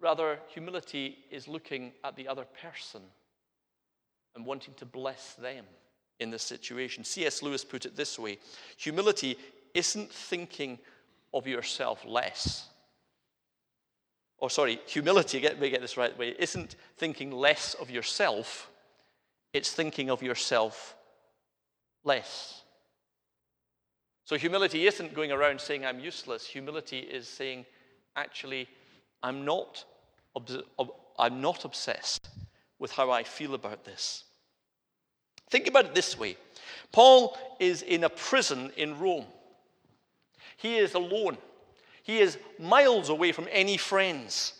Rather, 0.00 0.38
humility 0.48 1.18
is 1.30 1.48
looking 1.48 1.92
at 2.04 2.16
the 2.16 2.28
other 2.28 2.44
person 2.62 3.02
and 4.34 4.44
wanting 4.44 4.74
to 4.74 4.84
bless 4.84 5.34
them 5.34 5.64
in 6.20 6.30
this 6.30 6.42
situation. 6.42 7.04
C.S. 7.04 7.42
Lewis 7.42 7.64
put 7.64 7.86
it 7.86 7.96
this 7.96 8.18
way 8.18 8.38
humility 8.76 9.38
isn't 9.74 10.10
thinking 10.12 10.78
of 11.32 11.46
yourself 11.46 12.04
less 12.06 12.68
or 14.38 14.50
sorry, 14.50 14.80
humility, 14.86 15.40
get 15.40 15.58
me 15.58 15.70
get 15.70 15.80
this 15.80 15.96
right 15.96 16.16
way, 16.18 16.34
isn't 16.38 16.76
thinking 16.98 17.30
less 17.30 17.74
of 17.74 17.90
yourself, 17.90 18.70
it's 19.52 19.70
thinking 19.70 20.10
of 20.10 20.22
yourself 20.22 20.94
less. 22.04 22.62
So 24.24 24.36
humility 24.36 24.86
isn't 24.86 25.14
going 25.14 25.32
around 25.32 25.60
saying 25.60 25.86
I'm 25.86 26.00
useless. 26.00 26.46
Humility 26.46 26.98
is 26.98 27.28
saying, 27.28 27.64
actually, 28.16 28.68
I'm 29.22 29.44
not, 29.44 29.84
I'm 31.18 31.40
not 31.40 31.64
obsessed 31.64 32.28
with 32.78 32.92
how 32.92 33.10
I 33.10 33.22
feel 33.22 33.54
about 33.54 33.84
this. 33.84 34.24
Think 35.48 35.68
about 35.68 35.86
it 35.86 35.94
this 35.94 36.18
way 36.18 36.36
Paul 36.92 37.36
is 37.58 37.82
in 37.82 38.04
a 38.04 38.08
prison 38.08 38.70
in 38.76 38.98
Rome. 38.98 39.26
He 40.56 40.76
is 40.76 40.94
alone. 40.94 41.36
He 42.02 42.18
is 42.18 42.38
miles 42.58 43.08
away 43.08 43.32
from 43.32 43.48
any 43.50 43.76
friends. 43.76 44.54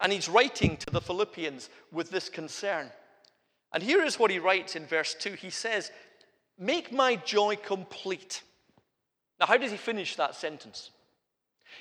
And 0.00 0.12
he's 0.12 0.28
writing 0.28 0.76
to 0.78 0.90
the 0.90 1.00
Philippians 1.00 1.70
with 1.92 2.10
this 2.10 2.28
concern. 2.28 2.90
And 3.72 3.82
here 3.82 4.02
is 4.02 4.18
what 4.18 4.30
he 4.30 4.38
writes 4.38 4.76
in 4.76 4.86
verse 4.86 5.14
2. 5.14 5.32
He 5.32 5.50
says, 5.50 5.90
Make 6.58 6.92
my 6.92 7.16
joy 7.16 7.56
complete. 7.56 8.42
Now, 9.38 9.46
how 9.46 9.56
does 9.56 9.70
he 9.70 9.76
finish 9.76 10.16
that 10.16 10.34
sentence? 10.34 10.90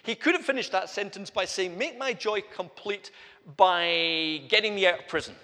He 0.03 0.15
could 0.15 0.35
have 0.35 0.45
finished 0.45 0.71
that 0.71 0.89
sentence 0.89 1.29
by 1.29 1.45
saying, 1.45 1.77
Make 1.77 1.97
my 1.97 2.13
joy 2.13 2.41
complete 2.53 3.11
by 3.55 4.41
getting 4.47 4.75
me 4.75 4.87
out 4.87 4.99
of 4.99 5.07
prison. 5.07 5.35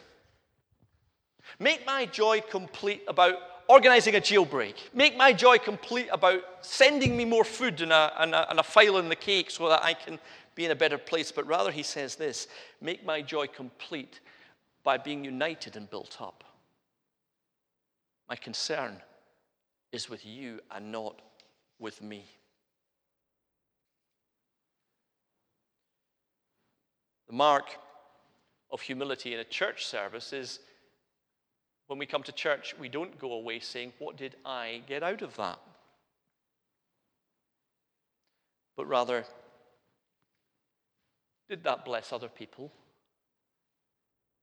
Make 1.60 1.86
my 1.86 2.06
joy 2.06 2.42
complete 2.42 3.04
about 3.08 3.36
organizing 3.68 4.16
a 4.16 4.20
jailbreak. 4.20 4.76
Make 4.94 5.16
my 5.16 5.34
joy 5.34 5.58
complete 5.58 6.08
about 6.12 6.44
sending 6.62 7.16
me 7.16 7.26
more 7.26 7.44
food 7.44 7.82
and 7.82 7.92
a, 7.92 8.14
and, 8.20 8.34
a, 8.34 8.50
and 8.50 8.60
a 8.60 8.64
file 8.64 8.98
in 8.98 9.10
the 9.10 9.16
cake 9.16 9.52
so 9.52 9.70
that 9.70 9.84
I 9.84 9.94
can 9.94 10.20
be 10.56 10.66
in 10.66 10.72
a 10.72 10.76
better 10.76 10.98
place. 10.98 11.32
But 11.32 11.48
rather, 11.48 11.72
he 11.72 11.84
says 11.84 12.16
this 12.16 12.48
make 12.82 13.06
my 13.06 13.22
joy 13.22 13.48
complete 13.48 14.20
by 14.84 14.98
being 14.98 15.24
united 15.24 15.76
and 15.76 15.90
built 15.90 16.18
up. 16.20 16.44
My 18.30 18.36
concern 18.36 19.02
is 19.92 20.10
with 20.10 20.26
you 20.26 20.60
and 20.72 20.92
not 20.92 21.22
with 21.80 22.02
me. 22.02 22.26
The 27.34 27.38
mark 27.38 27.78
of 28.70 28.80
humility 28.80 29.34
in 29.34 29.40
a 29.40 29.44
church 29.44 29.88
service 29.88 30.34
is 30.34 30.60
when 31.88 31.98
we 31.98 32.06
come 32.06 32.22
to 32.22 32.32
church, 32.32 32.76
we 32.80 32.90
don't 32.90 33.18
go 33.18 33.34
away 33.34 33.60
saying, 33.60 33.94
What 33.98 34.18
did 34.18 34.36
I 34.46 34.84
get 34.88 35.02
out 35.02 35.24
of 35.24 35.36
that? 35.38 35.58
But 38.78 38.86
rather, 38.86 39.26
did 41.50 41.64
that 41.64 41.86
bless 41.86 42.14
other 42.14 42.28
people? 42.28 42.72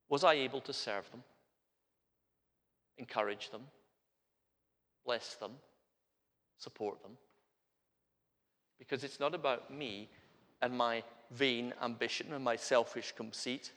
Was 0.09 0.25
I 0.25 0.35
able 0.35 0.61
to 0.63 0.73
serve 0.73 1.09
them, 1.13 1.23
encourage 2.99 3.51
them, 3.51 3.63
bless 5.07 5.37
them, 5.37 5.53
support 6.59 7.01
them? 7.05 7.13
Because 8.81 9.05
it's 9.05 9.21
not 9.21 9.33
about 9.33 9.73
me 9.73 10.09
and 10.61 10.77
my 10.77 11.05
vain 11.31 11.73
ambition 11.83 12.33
and 12.33 12.45
my 12.45 12.57
selfish 12.57 13.13
conceit, 13.17 13.73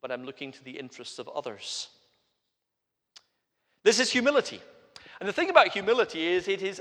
but 0.00 0.10
I'm 0.10 0.24
looking 0.24 0.52
to 0.52 0.64
the 0.64 0.78
interests 0.78 1.18
of 1.18 1.28
others. 1.28 1.88
This 3.82 3.98
is 3.98 4.10
humility. 4.10 4.60
And 5.20 5.28
the 5.28 5.32
thing 5.32 5.50
about 5.50 5.68
humility 5.68 6.26
is 6.26 6.46
it 6.46 6.62
is 6.62 6.80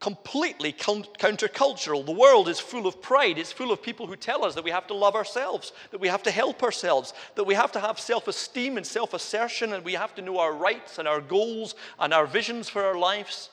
completely 0.00 0.72
countercultural. 0.72 2.04
The 2.04 2.12
world 2.12 2.48
is 2.48 2.60
full 2.60 2.86
of 2.86 3.00
pride. 3.00 3.38
It's 3.38 3.52
full 3.52 3.72
of 3.72 3.82
people 3.82 4.06
who 4.06 4.16
tell 4.16 4.44
us 4.44 4.54
that 4.54 4.64
we 4.64 4.70
have 4.70 4.86
to 4.88 4.94
love 4.94 5.14
ourselves, 5.14 5.72
that 5.90 6.00
we 6.00 6.08
have 6.08 6.22
to 6.24 6.30
help 6.30 6.62
ourselves, 6.62 7.14
that 7.34 7.44
we 7.44 7.54
have 7.54 7.72
to 7.72 7.80
have 7.80 7.98
self 7.98 8.28
esteem 8.28 8.76
and 8.76 8.86
self 8.86 9.14
assertion, 9.14 9.72
and 9.72 9.84
we 9.84 9.94
have 9.94 10.14
to 10.16 10.22
know 10.22 10.38
our 10.38 10.52
rights 10.52 10.98
and 10.98 11.08
our 11.08 11.20
goals 11.20 11.74
and 11.98 12.12
our 12.12 12.26
visions 12.26 12.68
for 12.68 12.84
our 12.84 12.96
lives. 12.96 13.50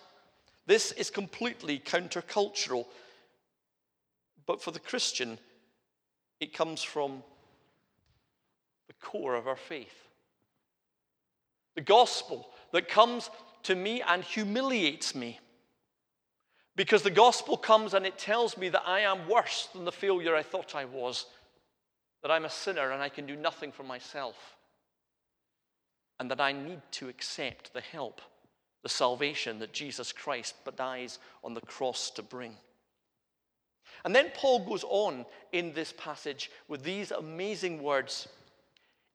This 0.65 0.91
is 0.93 1.09
completely 1.09 1.79
countercultural. 1.79 2.85
But 4.45 4.61
for 4.61 4.71
the 4.71 4.79
Christian, 4.79 5.39
it 6.39 6.53
comes 6.53 6.83
from 6.83 7.23
the 8.87 8.93
core 8.93 9.35
of 9.35 9.47
our 9.47 9.55
faith. 9.55 10.07
The 11.75 11.81
gospel 11.81 12.49
that 12.71 12.87
comes 12.87 13.29
to 13.63 13.75
me 13.75 14.01
and 14.01 14.23
humiliates 14.23 15.15
me. 15.15 15.39
Because 16.75 17.03
the 17.03 17.11
gospel 17.11 17.55
comes 17.55 17.93
and 17.93 18.05
it 18.05 18.17
tells 18.17 18.57
me 18.57 18.69
that 18.69 18.83
I 18.85 19.01
am 19.01 19.27
worse 19.29 19.69
than 19.73 19.85
the 19.85 19.91
failure 19.91 20.35
I 20.35 20.43
thought 20.43 20.75
I 20.75 20.85
was, 20.85 21.27
that 22.21 22.31
I'm 22.31 22.45
a 22.45 22.49
sinner 22.49 22.91
and 22.91 23.01
I 23.01 23.09
can 23.09 23.25
do 23.25 23.35
nothing 23.35 23.71
for 23.71 23.83
myself, 23.83 24.55
and 26.19 26.31
that 26.31 26.41
I 26.41 26.51
need 26.51 26.81
to 26.93 27.09
accept 27.09 27.73
the 27.73 27.81
help 27.81 28.21
the 28.83 28.89
salvation 28.89 29.59
that 29.59 29.73
Jesus 29.73 30.11
Christ 30.11 30.55
dies 30.75 31.19
on 31.43 31.53
the 31.53 31.61
cross 31.61 32.11
to 32.11 32.21
bring. 32.21 32.55
And 34.05 34.13
then 34.15 34.31
Paul 34.35 34.59
goes 34.59 34.83
on 34.83 35.25
in 35.51 35.73
this 35.73 35.93
passage 35.97 36.51
with 36.67 36.83
these 36.83 37.11
amazing 37.11 37.81
words 37.81 38.27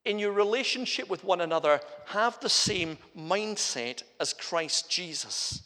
In 0.05 0.19
your 0.19 0.33
relationship 0.33 1.11
with 1.11 1.25
one 1.25 1.43
another, 1.43 1.81
have 2.07 2.41
the 2.41 2.49
same 2.49 2.97
mindset 3.17 4.03
as 4.21 4.33
Christ 4.33 4.89
Jesus. 4.89 5.63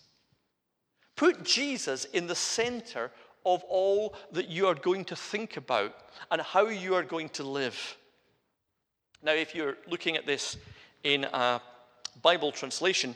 Put 1.15 1.45
Jesus 1.45 2.07
in 2.07 2.27
the 2.27 2.35
center 2.35 3.13
of 3.45 3.63
all 3.69 4.17
that 4.33 4.49
you 4.49 4.67
are 4.67 4.75
going 4.75 5.05
to 5.05 5.17
think 5.17 5.57
about 5.57 5.95
and 6.31 6.41
how 6.41 6.67
you 6.67 6.95
are 6.95 7.03
going 7.03 7.29
to 7.31 7.45
live. 7.45 7.97
Now, 9.23 9.33
if 9.33 9.55
you're 9.55 9.77
looking 9.87 10.17
at 10.17 10.27
this 10.27 10.57
in 11.05 11.25
a 11.25 11.61
Bible 12.23 12.51
translation, 12.51 13.15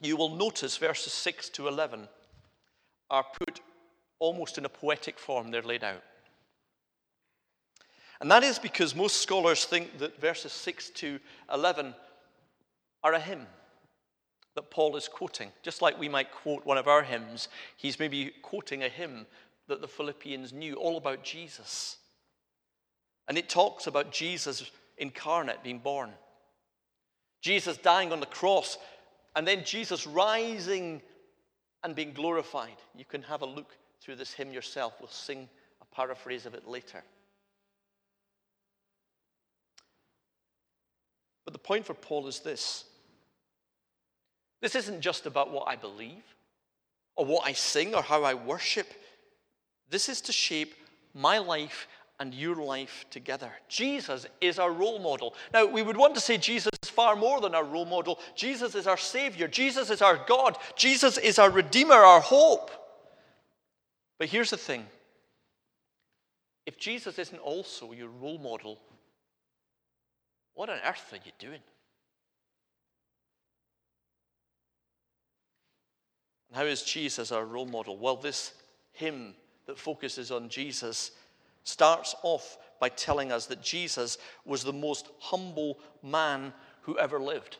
you 0.00 0.16
will 0.16 0.34
notice 0.36 0.76
verses 0.76 1.12
6 1.12 1.48
to 1.50 1.68
11 1.68 2.08
are 3.12 3.24
put 3.38 3.60
almost 4.18 4.58
in 4.58 4.64
a 4.64 4.68
poetic 4.68 5.18
form, 5.18 5.50
they're 5.50 5.62
laid 5.62 5.84
out. 5.84 6.02
And 8.20 8.30
that 8.30 8.42
is 8.42 8.58
because 8.58 8.94
most 8.94 9.20
scholars 9.20 9.64
think 9.64 9.98
that 9.98 10.20
verses 10.20 10.52
6 10.52 10.90
to 10.90 11.20
11 11.52 11.94
are 13.04 13.14
a 13.14 13.20
hymn 13.20 13.46
that 14.54 14.70
Paul 14.70 14.96
is 14.96 15.08
quoting. 15.08 15.50
Just 15.62 15.82
like 15.82 15.98
we 15.98 16.08
might 16.08 16.30
quote 16.30 16.64
one 16.64 16.78
of 16.78 16.88
our 16.88 17.02
hymns, 17.02 17.48
he's 17.76 17.98
maybe 17.98 18.32
quoting 18.42 18.82
a 18.82 18.88
hymn 18.88 19.26
that 19.68 19.80
the 19.80 19.88
Philippians 19.88 20.52
knew 20.52 20.74
all 20.74 20.96
about 20.96 21.22
Jesus. 21.22 21.96
And 23.28 23.36
it 23.36 23.48
talks 23.48 23.86
about 23.86 24.12
Jesus 24.12 24.70
incarnate 24.98 25.62
being 25.62 25.78
born, 25.78 26.10
Jesus 27.40 27.76
dying 27.76 28.12
on 28.12 28.20
the 28.20 28.26
cross, 28.26 28.78
and 29.34 29.46
then 29.46 29.64
Jesus 29.64 30.06
rising 30.06 31.02
and 31.84 31.94
being 31.94 32.12
glorified. 32.12 32.76
You 32.96 33.04
can 33.04 33.22
have 33.22 33.42
a 33.42 33.46
look 33.46 33.76
through 34.00 34.16
this 34.16 34.32
hymn 34.32 34.52
yourself. 34.52 34.94
We'll 35.00 35.08
sing 35.08 35.48
a 35.80 35.94
paraphrase 35.94 36.46
of 36.46 36.54
it 36.54 36.68
later. 36.68 37.02
But 41.44 41.52
the 41.52 41.58
point 41.58 41.86
for 41.86 41.94
Paul 41.94 42.26
is 42.28 42.40
this 42.40 42.84
this 44.60 44.76
isn't 44.76 45.00
just 45.00 45.26
about 45.26 45.50
what 45.50 45.66
I 45.66 45.74
believe 45.74 46.22
or 47.16 47.26
what 47.26 47.46
I 47.46 47.52
sing 47.52 47.94
or 47.94 48.02
how 48.02 48.22
I 48.22 48.34
worship. 48.34 48.86
This 49.90 50.08
is 50.08 50.20
to 50.22 50.32
shape 50.32 50.74
my 51.14 51.38
life 51.38 51.88
and 52.22 52.32
your 52.32 52.54
life 52.54 53.04
together. 53.10 53.50
Jesus 53.68 54.26
is 54.40 54.60
our 54.60 54.70
role 54.70 55.00
model. 55.00 55.34
Now, 55.52 55.66
we 55.66 55.82
would 55.82 55.96
want 55.96 56.14
to 56.14 56.20
say 56.20 56.38
Jesus 56.38 56.70
is 56.80 56.88
far 56.88 57.16
more 57.16 57.40
than 57.40 57.52
our 57.52 57.64
role 57.64 57.84
model. 57.84 58.20
Jesus 58.36 58.76
is 58.76 58.86
our 58.86 58.96
Savior. 58.96 59.48
Jesus 59.48 59.90
is 59.90 60.00
our 60.00 60.24
God. 60.28 60.56
Jesus 60.76 61.18
is 61.18 61.40
our 61.40 61.50
Redeemer, 61.50 61.96
our 61.96 62.20
hope. 62.20 62.70
But 64.20 64.28
here's 64.28 64.50
the 64.50 64.56
thing 64.56 64.86
if 66.64 66.78
Jesus 66.78 67.18
isn't 67.18 67.40
also 67.40 67.90
your 67.90 68.08
role 68.08 68.38
model, 68.38 68.78
what 70.54 70.70
on 70.70 70.78
earth 70.86 71.12
are 71.12 71.16
you 71.16 71.32
doing? 71.40 71.60
How 76.52 76.66
is 76.66 76.84
Jesus 76.84 77.32
our 77.32 77.44
role 77.44 77.66
model? 77.66 77.96
Well, 77.96 78.14
this 78.14 78.52
hymn 78.92 79.34
that 79.66 79.76
focuses 79.76 80.30
on 80.30 80.48
Jesus 80.48 81.10
starts 81.64 82.14
off 82.22 82.58
by 82.80 82.88
telling 82.88 83.30
us 83.30 83.46
that 83.46 83.62
Jesus 83.62 84.18
was 84.44 84.64
the 84.64 84.72
most 84.72 85.08
humble 85.18 85.78
man 86.02 86.52
who 86.82 86.98
ever 86.98 87.20
lived. 87.20 87.58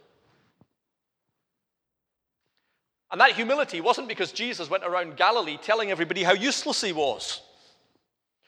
And 3.10 3.20
that 3.20 3.32
humility 3.32 3.80
wasn't 3.80 4.08
because 4.08 4.32
Jesus 4.32 4.70
went 4.70 4.84
around 4.84 5.16
Galilee 5.16 5.58
telling 5.62 5.90
everybody 5.90 6.22
how 6.22 6.32
useless 6.32 6.80
he 6.80 6.92
was, 6.92 7.42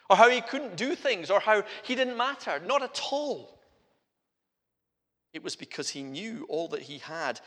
or 0.08 0.16
how 0.16 0.30
he 0.30 0.40
couldn't 0.40 0.76
do 0.76 0.94
things, 0.94 1.30
or 1.30 1.38
how 1.38 1.62
he 1.82 1.94
didn't 1.94 2.16
matter. 2.16 2.60
Not 2.66 2.82
at 2.82 3.00
all. 3.12 3.60
It 5.34 5.44
was 5.44 5.54
because 5.54 5.90
he 5.90 6.02
knew 6.02 6.46
all 6.48 6.68
that 6.68 6.82
he 6.82 6.98
had, 6.98 7.40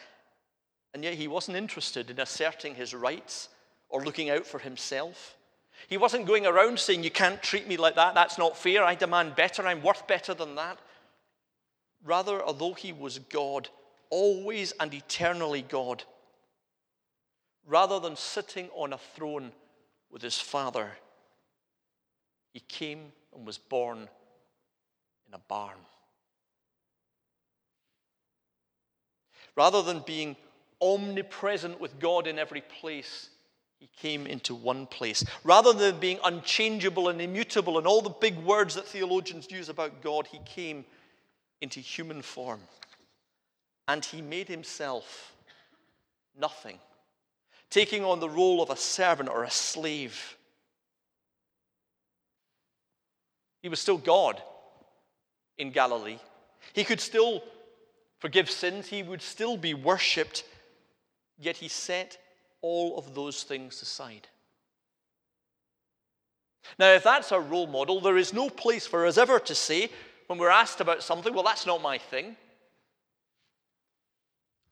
and 0.94 1.04
yet 1.04 1.16
he 1.16 1.28
wasn't 1.28 1.58
interested 1.58 2.10
in 2.10 2.20
asserting 2.20 2.76
his 2.76 2.94
rights 2.94 3.50
or 3.90 4.04
looking 4.04 4.30
out 4.30 4.46
for 4.46 4.60
himself. 4.60 5.38
He 5.88 5.98
wasn't 5.98 6.26
going 6.26 6.46
around 6.46 6.80
saying, 6.80 7.04
You 7.04 7.12
can't 7.12 7.42
treat 7.42 7.68
me 7.68 7.78
like 7.78 7.96
that. 7.96 8.16
That's 8.16 8.38
not 8.38 8.58
fair. 8.58 8.84
I 8.84 8.96
demand 8.96 9.36
better. 9.36 9.66
I'm 9.66 9.84
worth 9.84 10.08
better 10.08 10.34
than 10.34 10.56
that. 10.56 10.80
Rather, 12.04 12.44
although 12.44 12.74
he 12.74 12.92
was 12.92 13.20
God, 13.20 13.70
always 14.10 14.74
and 14.80 14.94
eternally 14.94 15.62
God, 15.62 16.04
rather 17.66 18.00
than 18.00 18.16
sitting 18.16 18.70
on 18.76 18.94
a 18.94 18.98
throne 18.98 19.52
with 20.10 20.22
his 20.22 20.40
father, 20.40 20.92
he 22.54 22.60
came 22.62 23.12
and 23.36 23.46
was 23.46 23.58
born 23.58 24.10
in 25.28 25.34
a 25.34 25.40
barn. 25.48 25.78
Rather 29.56 29.82
than 29.82 30.00
being 30.00 30.36
omnipresent 30.82 31.80
with 31.80 32.00
God 32.00 32.28
in 32.28 32.38
every 32.40 32.62
place, 32.62 33.30
he 33.80 33.90
came 33.96 34.28
into 34.28 34.56
one 34.56 34.88
place. 34.88 35.24
Rather 35.44 35.74
than 35.74 36.00
being 36.00 36.20
unchangeable 36.24 37.10
and 37.10 37.22
immutable 37.22 37.78
and 37.78 37.86
all 37.86 38.02
the 38.02 38.10
big 38.10 38.38
words 38.38 38.76
that 38.76 38.86
theologians 38.86 39.48
use 39.52 39.70
about 39.70 40.02
God, 40.02 40.28
he 40.28 40.40
came 40.46 40.86
into 41.62 41.80
human 41.80 42.22
form. 42.22 42.62
And 43.88 44.04
he 44.04 44.22
made 44.22 44.48
himself 44.48 45.34
nothing 46.38 46.80
taking 47.70 48.04
on 48.04 48.20
the 48.20 48.30
role 48.30 48.62
of 48.62 48.70
a 48.70 48.76
servant 48.76 49.30
or 49.30 49.44
a 49.44 49.52
slave. 49.52 50.38
He 53.62 53.70
was 53.70 53.80
still 53.80 53.98
God 53.98 54.42
in 55.58 55.72
Galilee. 55.72 56.20
He 56.74 56.84
could 56.84 57.02
still 57.02 57.44
forgive 58.20 58.50
sins, 58.50 58.88
he 58.88 59.04
would 59.04 59.22
still 59.22 59.58
be 59.58 59.74
worshipped, 59.74 60.44
yet 61.38 61.58
he 61.58 61.68
set 61.68 62.18
all 62.62 62.98
of 62.98 63.16
those 63.16 63.44
things 63.44 63.82
aside. 63.82 64.28
Now, 66.78 66.92
if 66.92 67.04
that's 67.04 67.32
our 67.32 67.42
role 67.42 67.68
model, 67.68 68.02
there 68.02 68.18
is 68.18 68.34
no 68.34 68.50
place 68.50 68.86
for 68.86 69.06
us 69.06 69.18
ever 69.18 69.40
to 69.40 69.56
say, 69.56 69.90
when 70.28 70.38
we're 70.38 70.50
asked 70.50 70.82
about 70.82 71.02
something, 71.02 71.34
well, 71.34 71.44
that's 71.44 71.66
not 71.66 71.82
my 71.82 71.98
thing. 71.98 72.36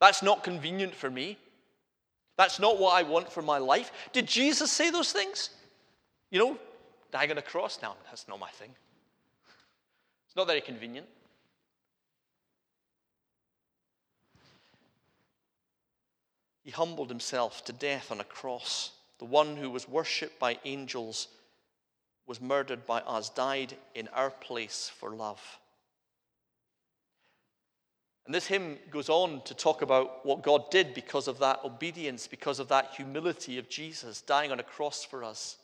That's 0.01 0.21
not 0.21 0.43
convenient 0.43 0.93
for 0.93 1.09
me. 1.09 1.37
That's 2.37 2.59
not 2.59 2.77
what 2.79 2.93
I 2.93 3.03
want 3.03 3.31
for 3.31 3.41
my 3.41 3.59
life. 3.59 3.91
Did 4.11 4.27
Jesus 4.27 4.71
say 4.71 4.89
those 4.89 5.13
things? 5.13 5.51
You 6.31 6.39
know, 6.39 6.57
dying 7.11 7.31
on 7.31 7.37
a 7.37 7.41
cross? 7.41 7.79
Now, 7.81 7.95
that's 8.05 8.27
not 8.27 8.39
my 8.39 8.49
thing. 8.49 8.71
It's 10.27 10.35
not 10.35 10.47
very 10.47 10.59
convenient. 10.59 11.07
He 16.65 16.71
humbled 16.71 17.09
himself 17.09 17.63
to 17.65 17.73
death 17.73 18.11
on 18.11 18.19
a 18.19 18.25
cross. 18.25 18.91
The 19.19 19.25
one 19.25 19.55
who 19.55 19.69
was 19.69 19.87
worshipped 19.87 20.39
by 20.39 20.57
angels 20.65 21.27
was 22.25 22.41
murdered 22.41 22.87
by 22.87 23.01
us, 23.01 23.29
died 23.29 23.77
in 23.93 24.07
our 24.07 24.31
place 24.31 24.91
for 24.97 25.11
love. 25.11 25.39
And 28.25 28.33
this 28.33 28.47
hymn 28.47 28.79
goes 28.89 29.09
on 29.09 29.41
to 29.43 29.53
talk 29.53 29.83
about 29.83 30.25
what 30.25 30.41
God 30.41 30.71
did 30.71 30.95
because 30.95 31.27
of 31.27 31.37
that 31.37 31.59
obedience, 31.63 32.25
because 32.25 32.57
of 32.57 32.69
that 32.69 32.95
humility 32.95 33.59
of 33.59 33.69
Jesus 33.69 34.21
dying 34.21 34.51
on 34.51 34.59
a 34.59 34.63
cross 34.63 35.05
for 35.05 35.23
us. 35.23 35.57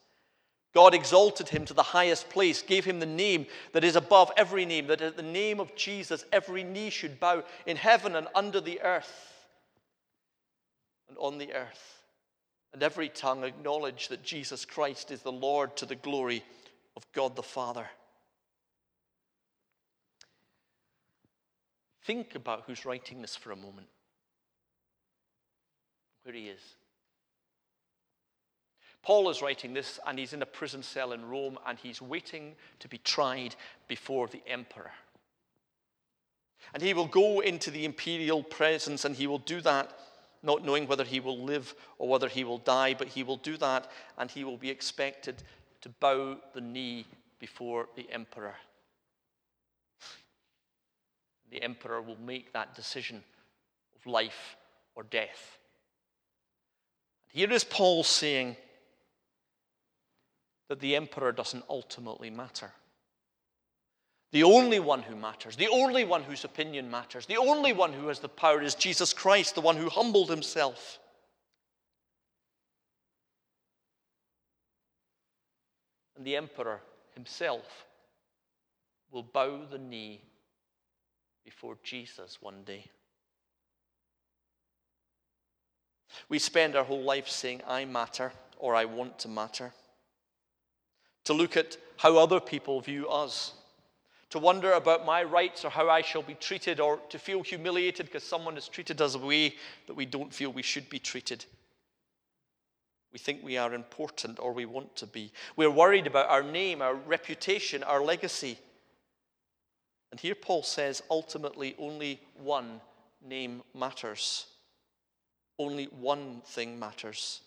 God 0.72 0.94
exalted 0.94 1.50
him 1.50 1.66
to 1.66 1.74
the 1.74 1.82
highest 1.82 2.30
place, 2.30 2.62
gave 2.62 2.86
him 2.86 3.00
the 3.00 3.08
name 3.08 3.48
that 3.74 3.84
is 3.84 3.96
above 3.96 4.32
every 4.38 4.66
name, 4.66 4.86
that 4.86 5.02
at 5.02 5.18
the 5.18 5.24
name 5.24 5.60
of 5.60 5.76
Jesus 5.76 6.24
every 6.32 6.64
knee 6.64 6.92
should 6.92 7.20
bow 7.20 7.44
in 7.66 7.76
heaven 7.76 8.16
and 8.16 8.28
under 8.36 8.62
the 8.62 8.80
earth 8.82 9.31
and 11.12 11.18
on 11.20 11.38
the 11.38 11.54
earth, 11.54 12.04
and 12.74 12.82
every 12.82 13.10
tongue 13.10 13.44
acknowledge 13.44 14.08
that 14.08 14.24
Jesus 14.24 14.64
Christ 14.64 15.12
is 15.12 15.22
the 15.22 15.32
Lord 15.32 15.76
to 15.76 15.86
the 15.86 15.96
glory 15.96 16.42
of 16.96 17.06
God 17.12 17.36
the 17.36 17.44
Father. 17.44 17.86
Think 22.06 22.34
about 22.34 22.64
who's 22.66 22.86
writing 22.86 23.22
this 23.22 23.36
for 23.36 23.52
a 23.52 23.58
moment. 23.58 23.88
Where 26.24 26.34
he 26.34 26.48
is. 26.48 26.62
Paul 29.04 29.30
is 29.30 29.42
writing 29.42 29.74
this, 29.74 30.00
and 30.08 30.18
he's 30.18 30.32
in 30.32 30.42
a 30.42 30.46
prison 30.46 30.82
cell 30.82 31.12
in 31.12 31.26
Rome, 31.26 31.60
and 31.68 31.78
he's 31.78 32.02
waiting 32.02 32.56
to 32.80 32.88
be 32.88 33.00
tried 33.00 33.56
before 33.90 34.28
the 34.30 34.42
emperor. 34.48 34.92
And 36.74 36.82
he 36.82 36.94
will 36.94 37.08
go 37.08 37.42
into 37.42 37.70
the 37.70 37.84
imperial 37.84 38.44
presence, 38.44 39.04
and 39.04 39.14
he 39.14 39.28
will 39.28 39.40
do 39.40 39.60
that 39.60 39.92
not 40.44 40.66
knowing 40.66 40.88
whether 40.88 41.04
he 41.04 41.20
will 41.20 41.44
live 41.44 41.76
or 41.98 42.08
whether 42.08 42.28
he 42.28 42.44
will 42.44 42.58
die, 42.58 42.94
but 42.94 43.08
he 43.08 43.24
will 43.24 43.38
do 43.38 43.58
that, 43.58 43.90
and 44.18 44.30
he 44.30 44.44
will 44.44 44.58
be 44.58 44.70
expected 44.70 45.44
to 45.82 45.90
bow 45.90 46.38
the 46.54 46.62
knee 46.62 47.06
before 47.40 47.88
the 47.96 48.10
emperor. 48.12 48.56
The 51.50 51.62
emperor 51.62 52.02
will 52.02 52.20
make 52.20 52.54
that 52.54 52.76
decision 52.76 53.24
of 53.96 54.06
life 54.10 54.56
or 54.96 55.04
death. 55.04 55.58
Here 57.34 57.52
is 57.52 57.64
Paul 57.64 58.04
saying 58.04 58.58
that 60.70 60.80
the 60.80 60.96
emperor 60.96 61.32
doesn't 61.32 61.66
ultimately 61.70 62.30
matter. 62.30 62.72
The 64.32 64.44
only 64.44 64.80
one 64.80 65.02
who 65.02 65.16
matters, 65.16 65.58
the 65.58 65.68
only 65.68 66.06
one 66.06 66.24
whose 66.24 66.46
opinion 66.46 66.90
matters, 66.90 67.26
the 67.26 67.38
only 67.38 67.74
one 67.74 67.92
who 67.92 68.08
has 68.08 68.20
the 68.20 68.30
power 68.30 68.62
is 68.62 68.76
Jesus 68.76 69.14
Christ, 69.14 69.56
the 69.56 69.62
one 69.62 69.76
who 69.76 69.90
humbled 69.90 70.30
himself. 70.30 71.00
And 76.16 76.26
the 76.26 76.38
emperor 76.38 76.80
himself 77.14 77.86
will 79.12 79.24
bow 79.24 79.66
the 79.70 79.78
knee 79.78 80.22
before 81.44 81.78
Jesus 81.84 82.38
one 82.42 82.64
day. 82.64 82.86
We 86.30 86.40
spend 86.40 86.78
our 86.78 86.86
whole 86.86 87.04
life 87.04 87.28
saying, 87.28 87.62
I 87.68 87.84
matter 87.84 88.32
or 88.58 88.76
I 88.76 88.86
want 88.86 89.20
to 89.20 89.28
matter. 89.28 89.74
To 91.26 91.34
look 91.34 91.58
at 91.58 91.76
how 91.98 92.18
other 92.18 92.40
people 92.40 92.80
view 92.80 93.10
us 93.10 93.54
to 94.32 94.40
wonder 94.40 94.72
about 94.72 95.06
my 95.06 95.24
rights 95.24 95.64
or 95.64 95.70
how 95.70 95.90
I 95.90 96.02
shall 96.02 96.24
be 96.24 96.36
treated, 96.36 96.80
or 96.80 96.98
to 97.10 97.20
feel 97.20 97.44
humiliated 97.44 98.08
because 98.08 98.24
someone 98.24 98.56
has 98.56 98.68
treated 98.68 99.02
us 99.02 99.16
a 99.16 99.20
way 99.20 99.56
that 99.88 99.94
we 99.94 100.06
don't 100.06 100.34
feel 100.34 100.52
we 100.52 100.62
should 100.62 100.90
be 100.90 101.00
treated. 101.00 101.46
We 103.12 103.20
think 103.20 103.44
we 103.44 103.58
are 103.58 103.74
important 103.74 104.40
or 104.40 104.54
we 104.54 104.66
want 104.66 104.96
to 104.98 105.06
be. 105.06 105.34
We're 105.58 105.70
worried 105.70 106.08
about 106.08 106.30
our 106.30 106.44
name, 106.44 106.82
our 106.82 106.96
reputation, 106.96 107.84
our 107.84 108.02
legacy. 108.02 108.58
And 110.12 110.20
here 110.20 110.36
Paul 110.36 110.64
says 110.64 111.04
ultimately 111.10 111.76
only 111.78 112.22
one 112.42 112.80
name 113.26 113.64
matters. 113.74 114.46
Only 115.60 115.86
one 115.86 116.42
thing 116.46 116.80
matters. 116.80 117.42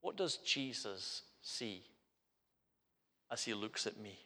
What 0.00 0.16
does 0.16 0.38
Jesus 0.38 1.22
see 1.40 1.82
as 3.30 3.44
he 3.44 3.54
looks 3.54 3.86
at 3.86 3.96
me? 3.96 4.18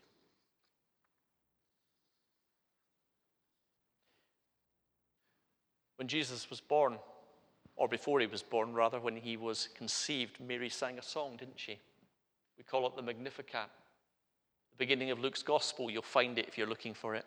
When 5.99 6.07
Jesus 6.07 6.49
was 6.49 6.61
born, 6.61 6.97
or 7.75 7.89
before 7.89 8.21
he 8.21 8.27
was 8.29 8.43
born, 8.43 8.73
rather, 8.73 9.01
when 9.01 9.17
he 9.17 9.37
was 9.37 9.69
conceived, 9.75 10.39
Mary 10.39 10.69
sang 10.69 10.97
a 10.97 11.03
song, 11.03 11.37
didn't 11.37 11.59
she? 11.59 11.77
We 12.57 12.63
call 12.63 12.87
it 12.87 12.95
the 12.95 13.03
Magnificat. 13.03 13.69
The 14.71 14.77
beginning 14.77 15.11
of 15.11 15.19
Luke's 15.19 15.43
Gospel, 15.43 15.91
you'll 15.91 16.03
find 16.03 16.39
it 16.39 16.47
if 16.47 16.57
you're 16.57 16.69
looking 16.69 16.95
for 16.95 17.17
it. 17.17 17.27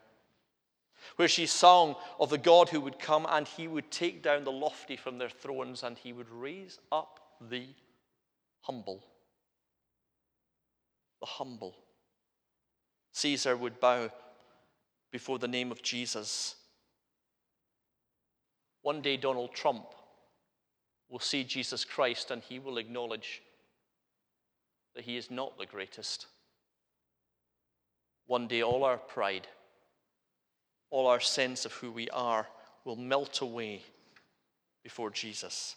Where 1.18 1.28
she 1.28 1.48
sang 1.48 1.96
of 2.18 2.30
the 2.30 2.38
God 2.38 2.70
who 2.70 2.80
would 2.80 2.98
come 2.98 3.28
and 3.30 3.46
he 3.46 3.68
would 3.68 3.92
take 3.92 4.24
down 4.24 4.46
the 4.46 4.52
lofty 4.54 4.96
from 4.96 5.18
their 5.18 5.30
thrones 5.30 5.84
and 5.84 5.98
he 5.98 6.14
would 6.14 6.30
raise 6.30 6.80
up 6.94 7.20
the 7.50 7.66
humble. 8.62 9.04
The 11.20 11.26
humble. 11.26 11.76
Caesar 13.12 13.58
would 13.58 13.82
bow 13.82 14.12
before 15.12 15.40
the 15.40 15.48
name 15.48 15.72
of 15.74 15.82
Jesus 15.82 16.56
one 18.82 19.02
day, 19.02 19.18
Donald 19.18 19.54
Trump 19.54 19.86
will 21.10 21.20
see 21.20 21.44
Jesus 21.44 21.86
Christ 21.86 22.32
and 22.32 22.42
he 22.42 22.58
will 22.58 22.78
acknowledge 22.78 23.42
that 24.96 25.04
he 25.04 25.18
is 25.18 25.30
not 25.30 25.58
the 25.58 25.66
greatest. 25.66 26.28
One 28.26 28.48
day, 28.48 28.64
all 28.64 28.84
our 28.84 28.98
pride, 28.98 29.48
all 30.90 31.08
our 31.08 31.20
sense 31.20 31.66
of 31.66 31.74
who 31.74 31.92
we 31.92 32.10
are 32.10 32.48
will 32.86 32.96
melt 32.96 33.42
away 33.42 33.82
before 34.84 35.12
Jesus. 35.12 35.76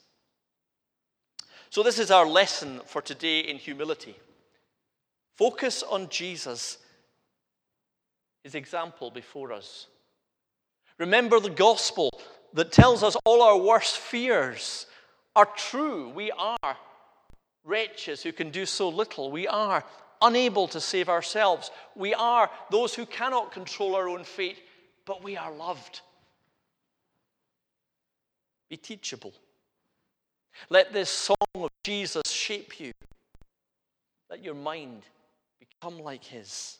So, 1.68 1.82
this 1.82 1.98
is 1.98 2.10
our 2.10 2.26
lesson 2.26 2.80
for 2.86 3.02
today 3.02 3.40
in 3.40 3.56
humility. 3.56 4.16
Focus 5.36 5.82
on 5.82 6.08
Jesus, 6.08 6.78
his 8.44 8.54
example 8.54 9.10
before 9.10 9.52
us. 9.52 9.88
Remember 10.98 11.40
the 11.40 11.50
gospel 11.50 12.10
that 12.54 12.70
tells 12.70 13.02
us 13.02 13.16
all 13.24 13.42
our 13.42 13.58
worst 13.58 13.98
fears 13.98 14.86
are 15.36 15.48
true. 15.56 16.08
We 16.10 16.30
are 16.30 16.76
wretches 17.64 18.22
who 18.22 18.32
can 18.32 18.50
do 18.50 18.64
so 18.64 18.88
little. 18.88 19.30
We 19.30 19.46
are 19.48 19.84
unable 20.22 20.68
to 20.68 20.80
save 20.80 21.08
ourselves. 21.08 21.70
We 21.96 22.14
are 22.14 22.48
those 22.70 22.94
who 22.94 23.06
cannot 23.06 23.52
control 23.52 23.96
our 23.96 24.08
own 24.08 24.24
fate, 24.24 24.62
but 25.04 25.22
we 25.22 25.36
are 25.36 25.52
loved. 25.52 26.00
Be 28.70 28.76
teachable. 28.76 29.34
Let 30.70 30.92
this 30.92 31.10
song 31.10 31.36
of 31.56 31.70
Jesus 31.82 32.30
shape 32.30 32.78
you. 32.78 32.92
Let 34.30 34.44
your 34.44 34.54
mind 34.54 35.02
become 35.58 35.98
like 35.98 36.24
His. 36.24 36.78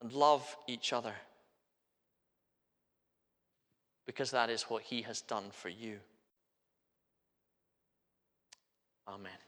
And 0.00 0.12
love 0.12 0.56
each 0.68 0.92
other 0.92 1.14
because 4.08 4.30
that 4.30 4.48
is 4.48 4.62
what 4.62 4.82
He 4.84 5.02
has 5.02 5.20
done 5.20 5.50
for 5.52 5.68
you. 5.68 5.98
Amen. 9.06 9.47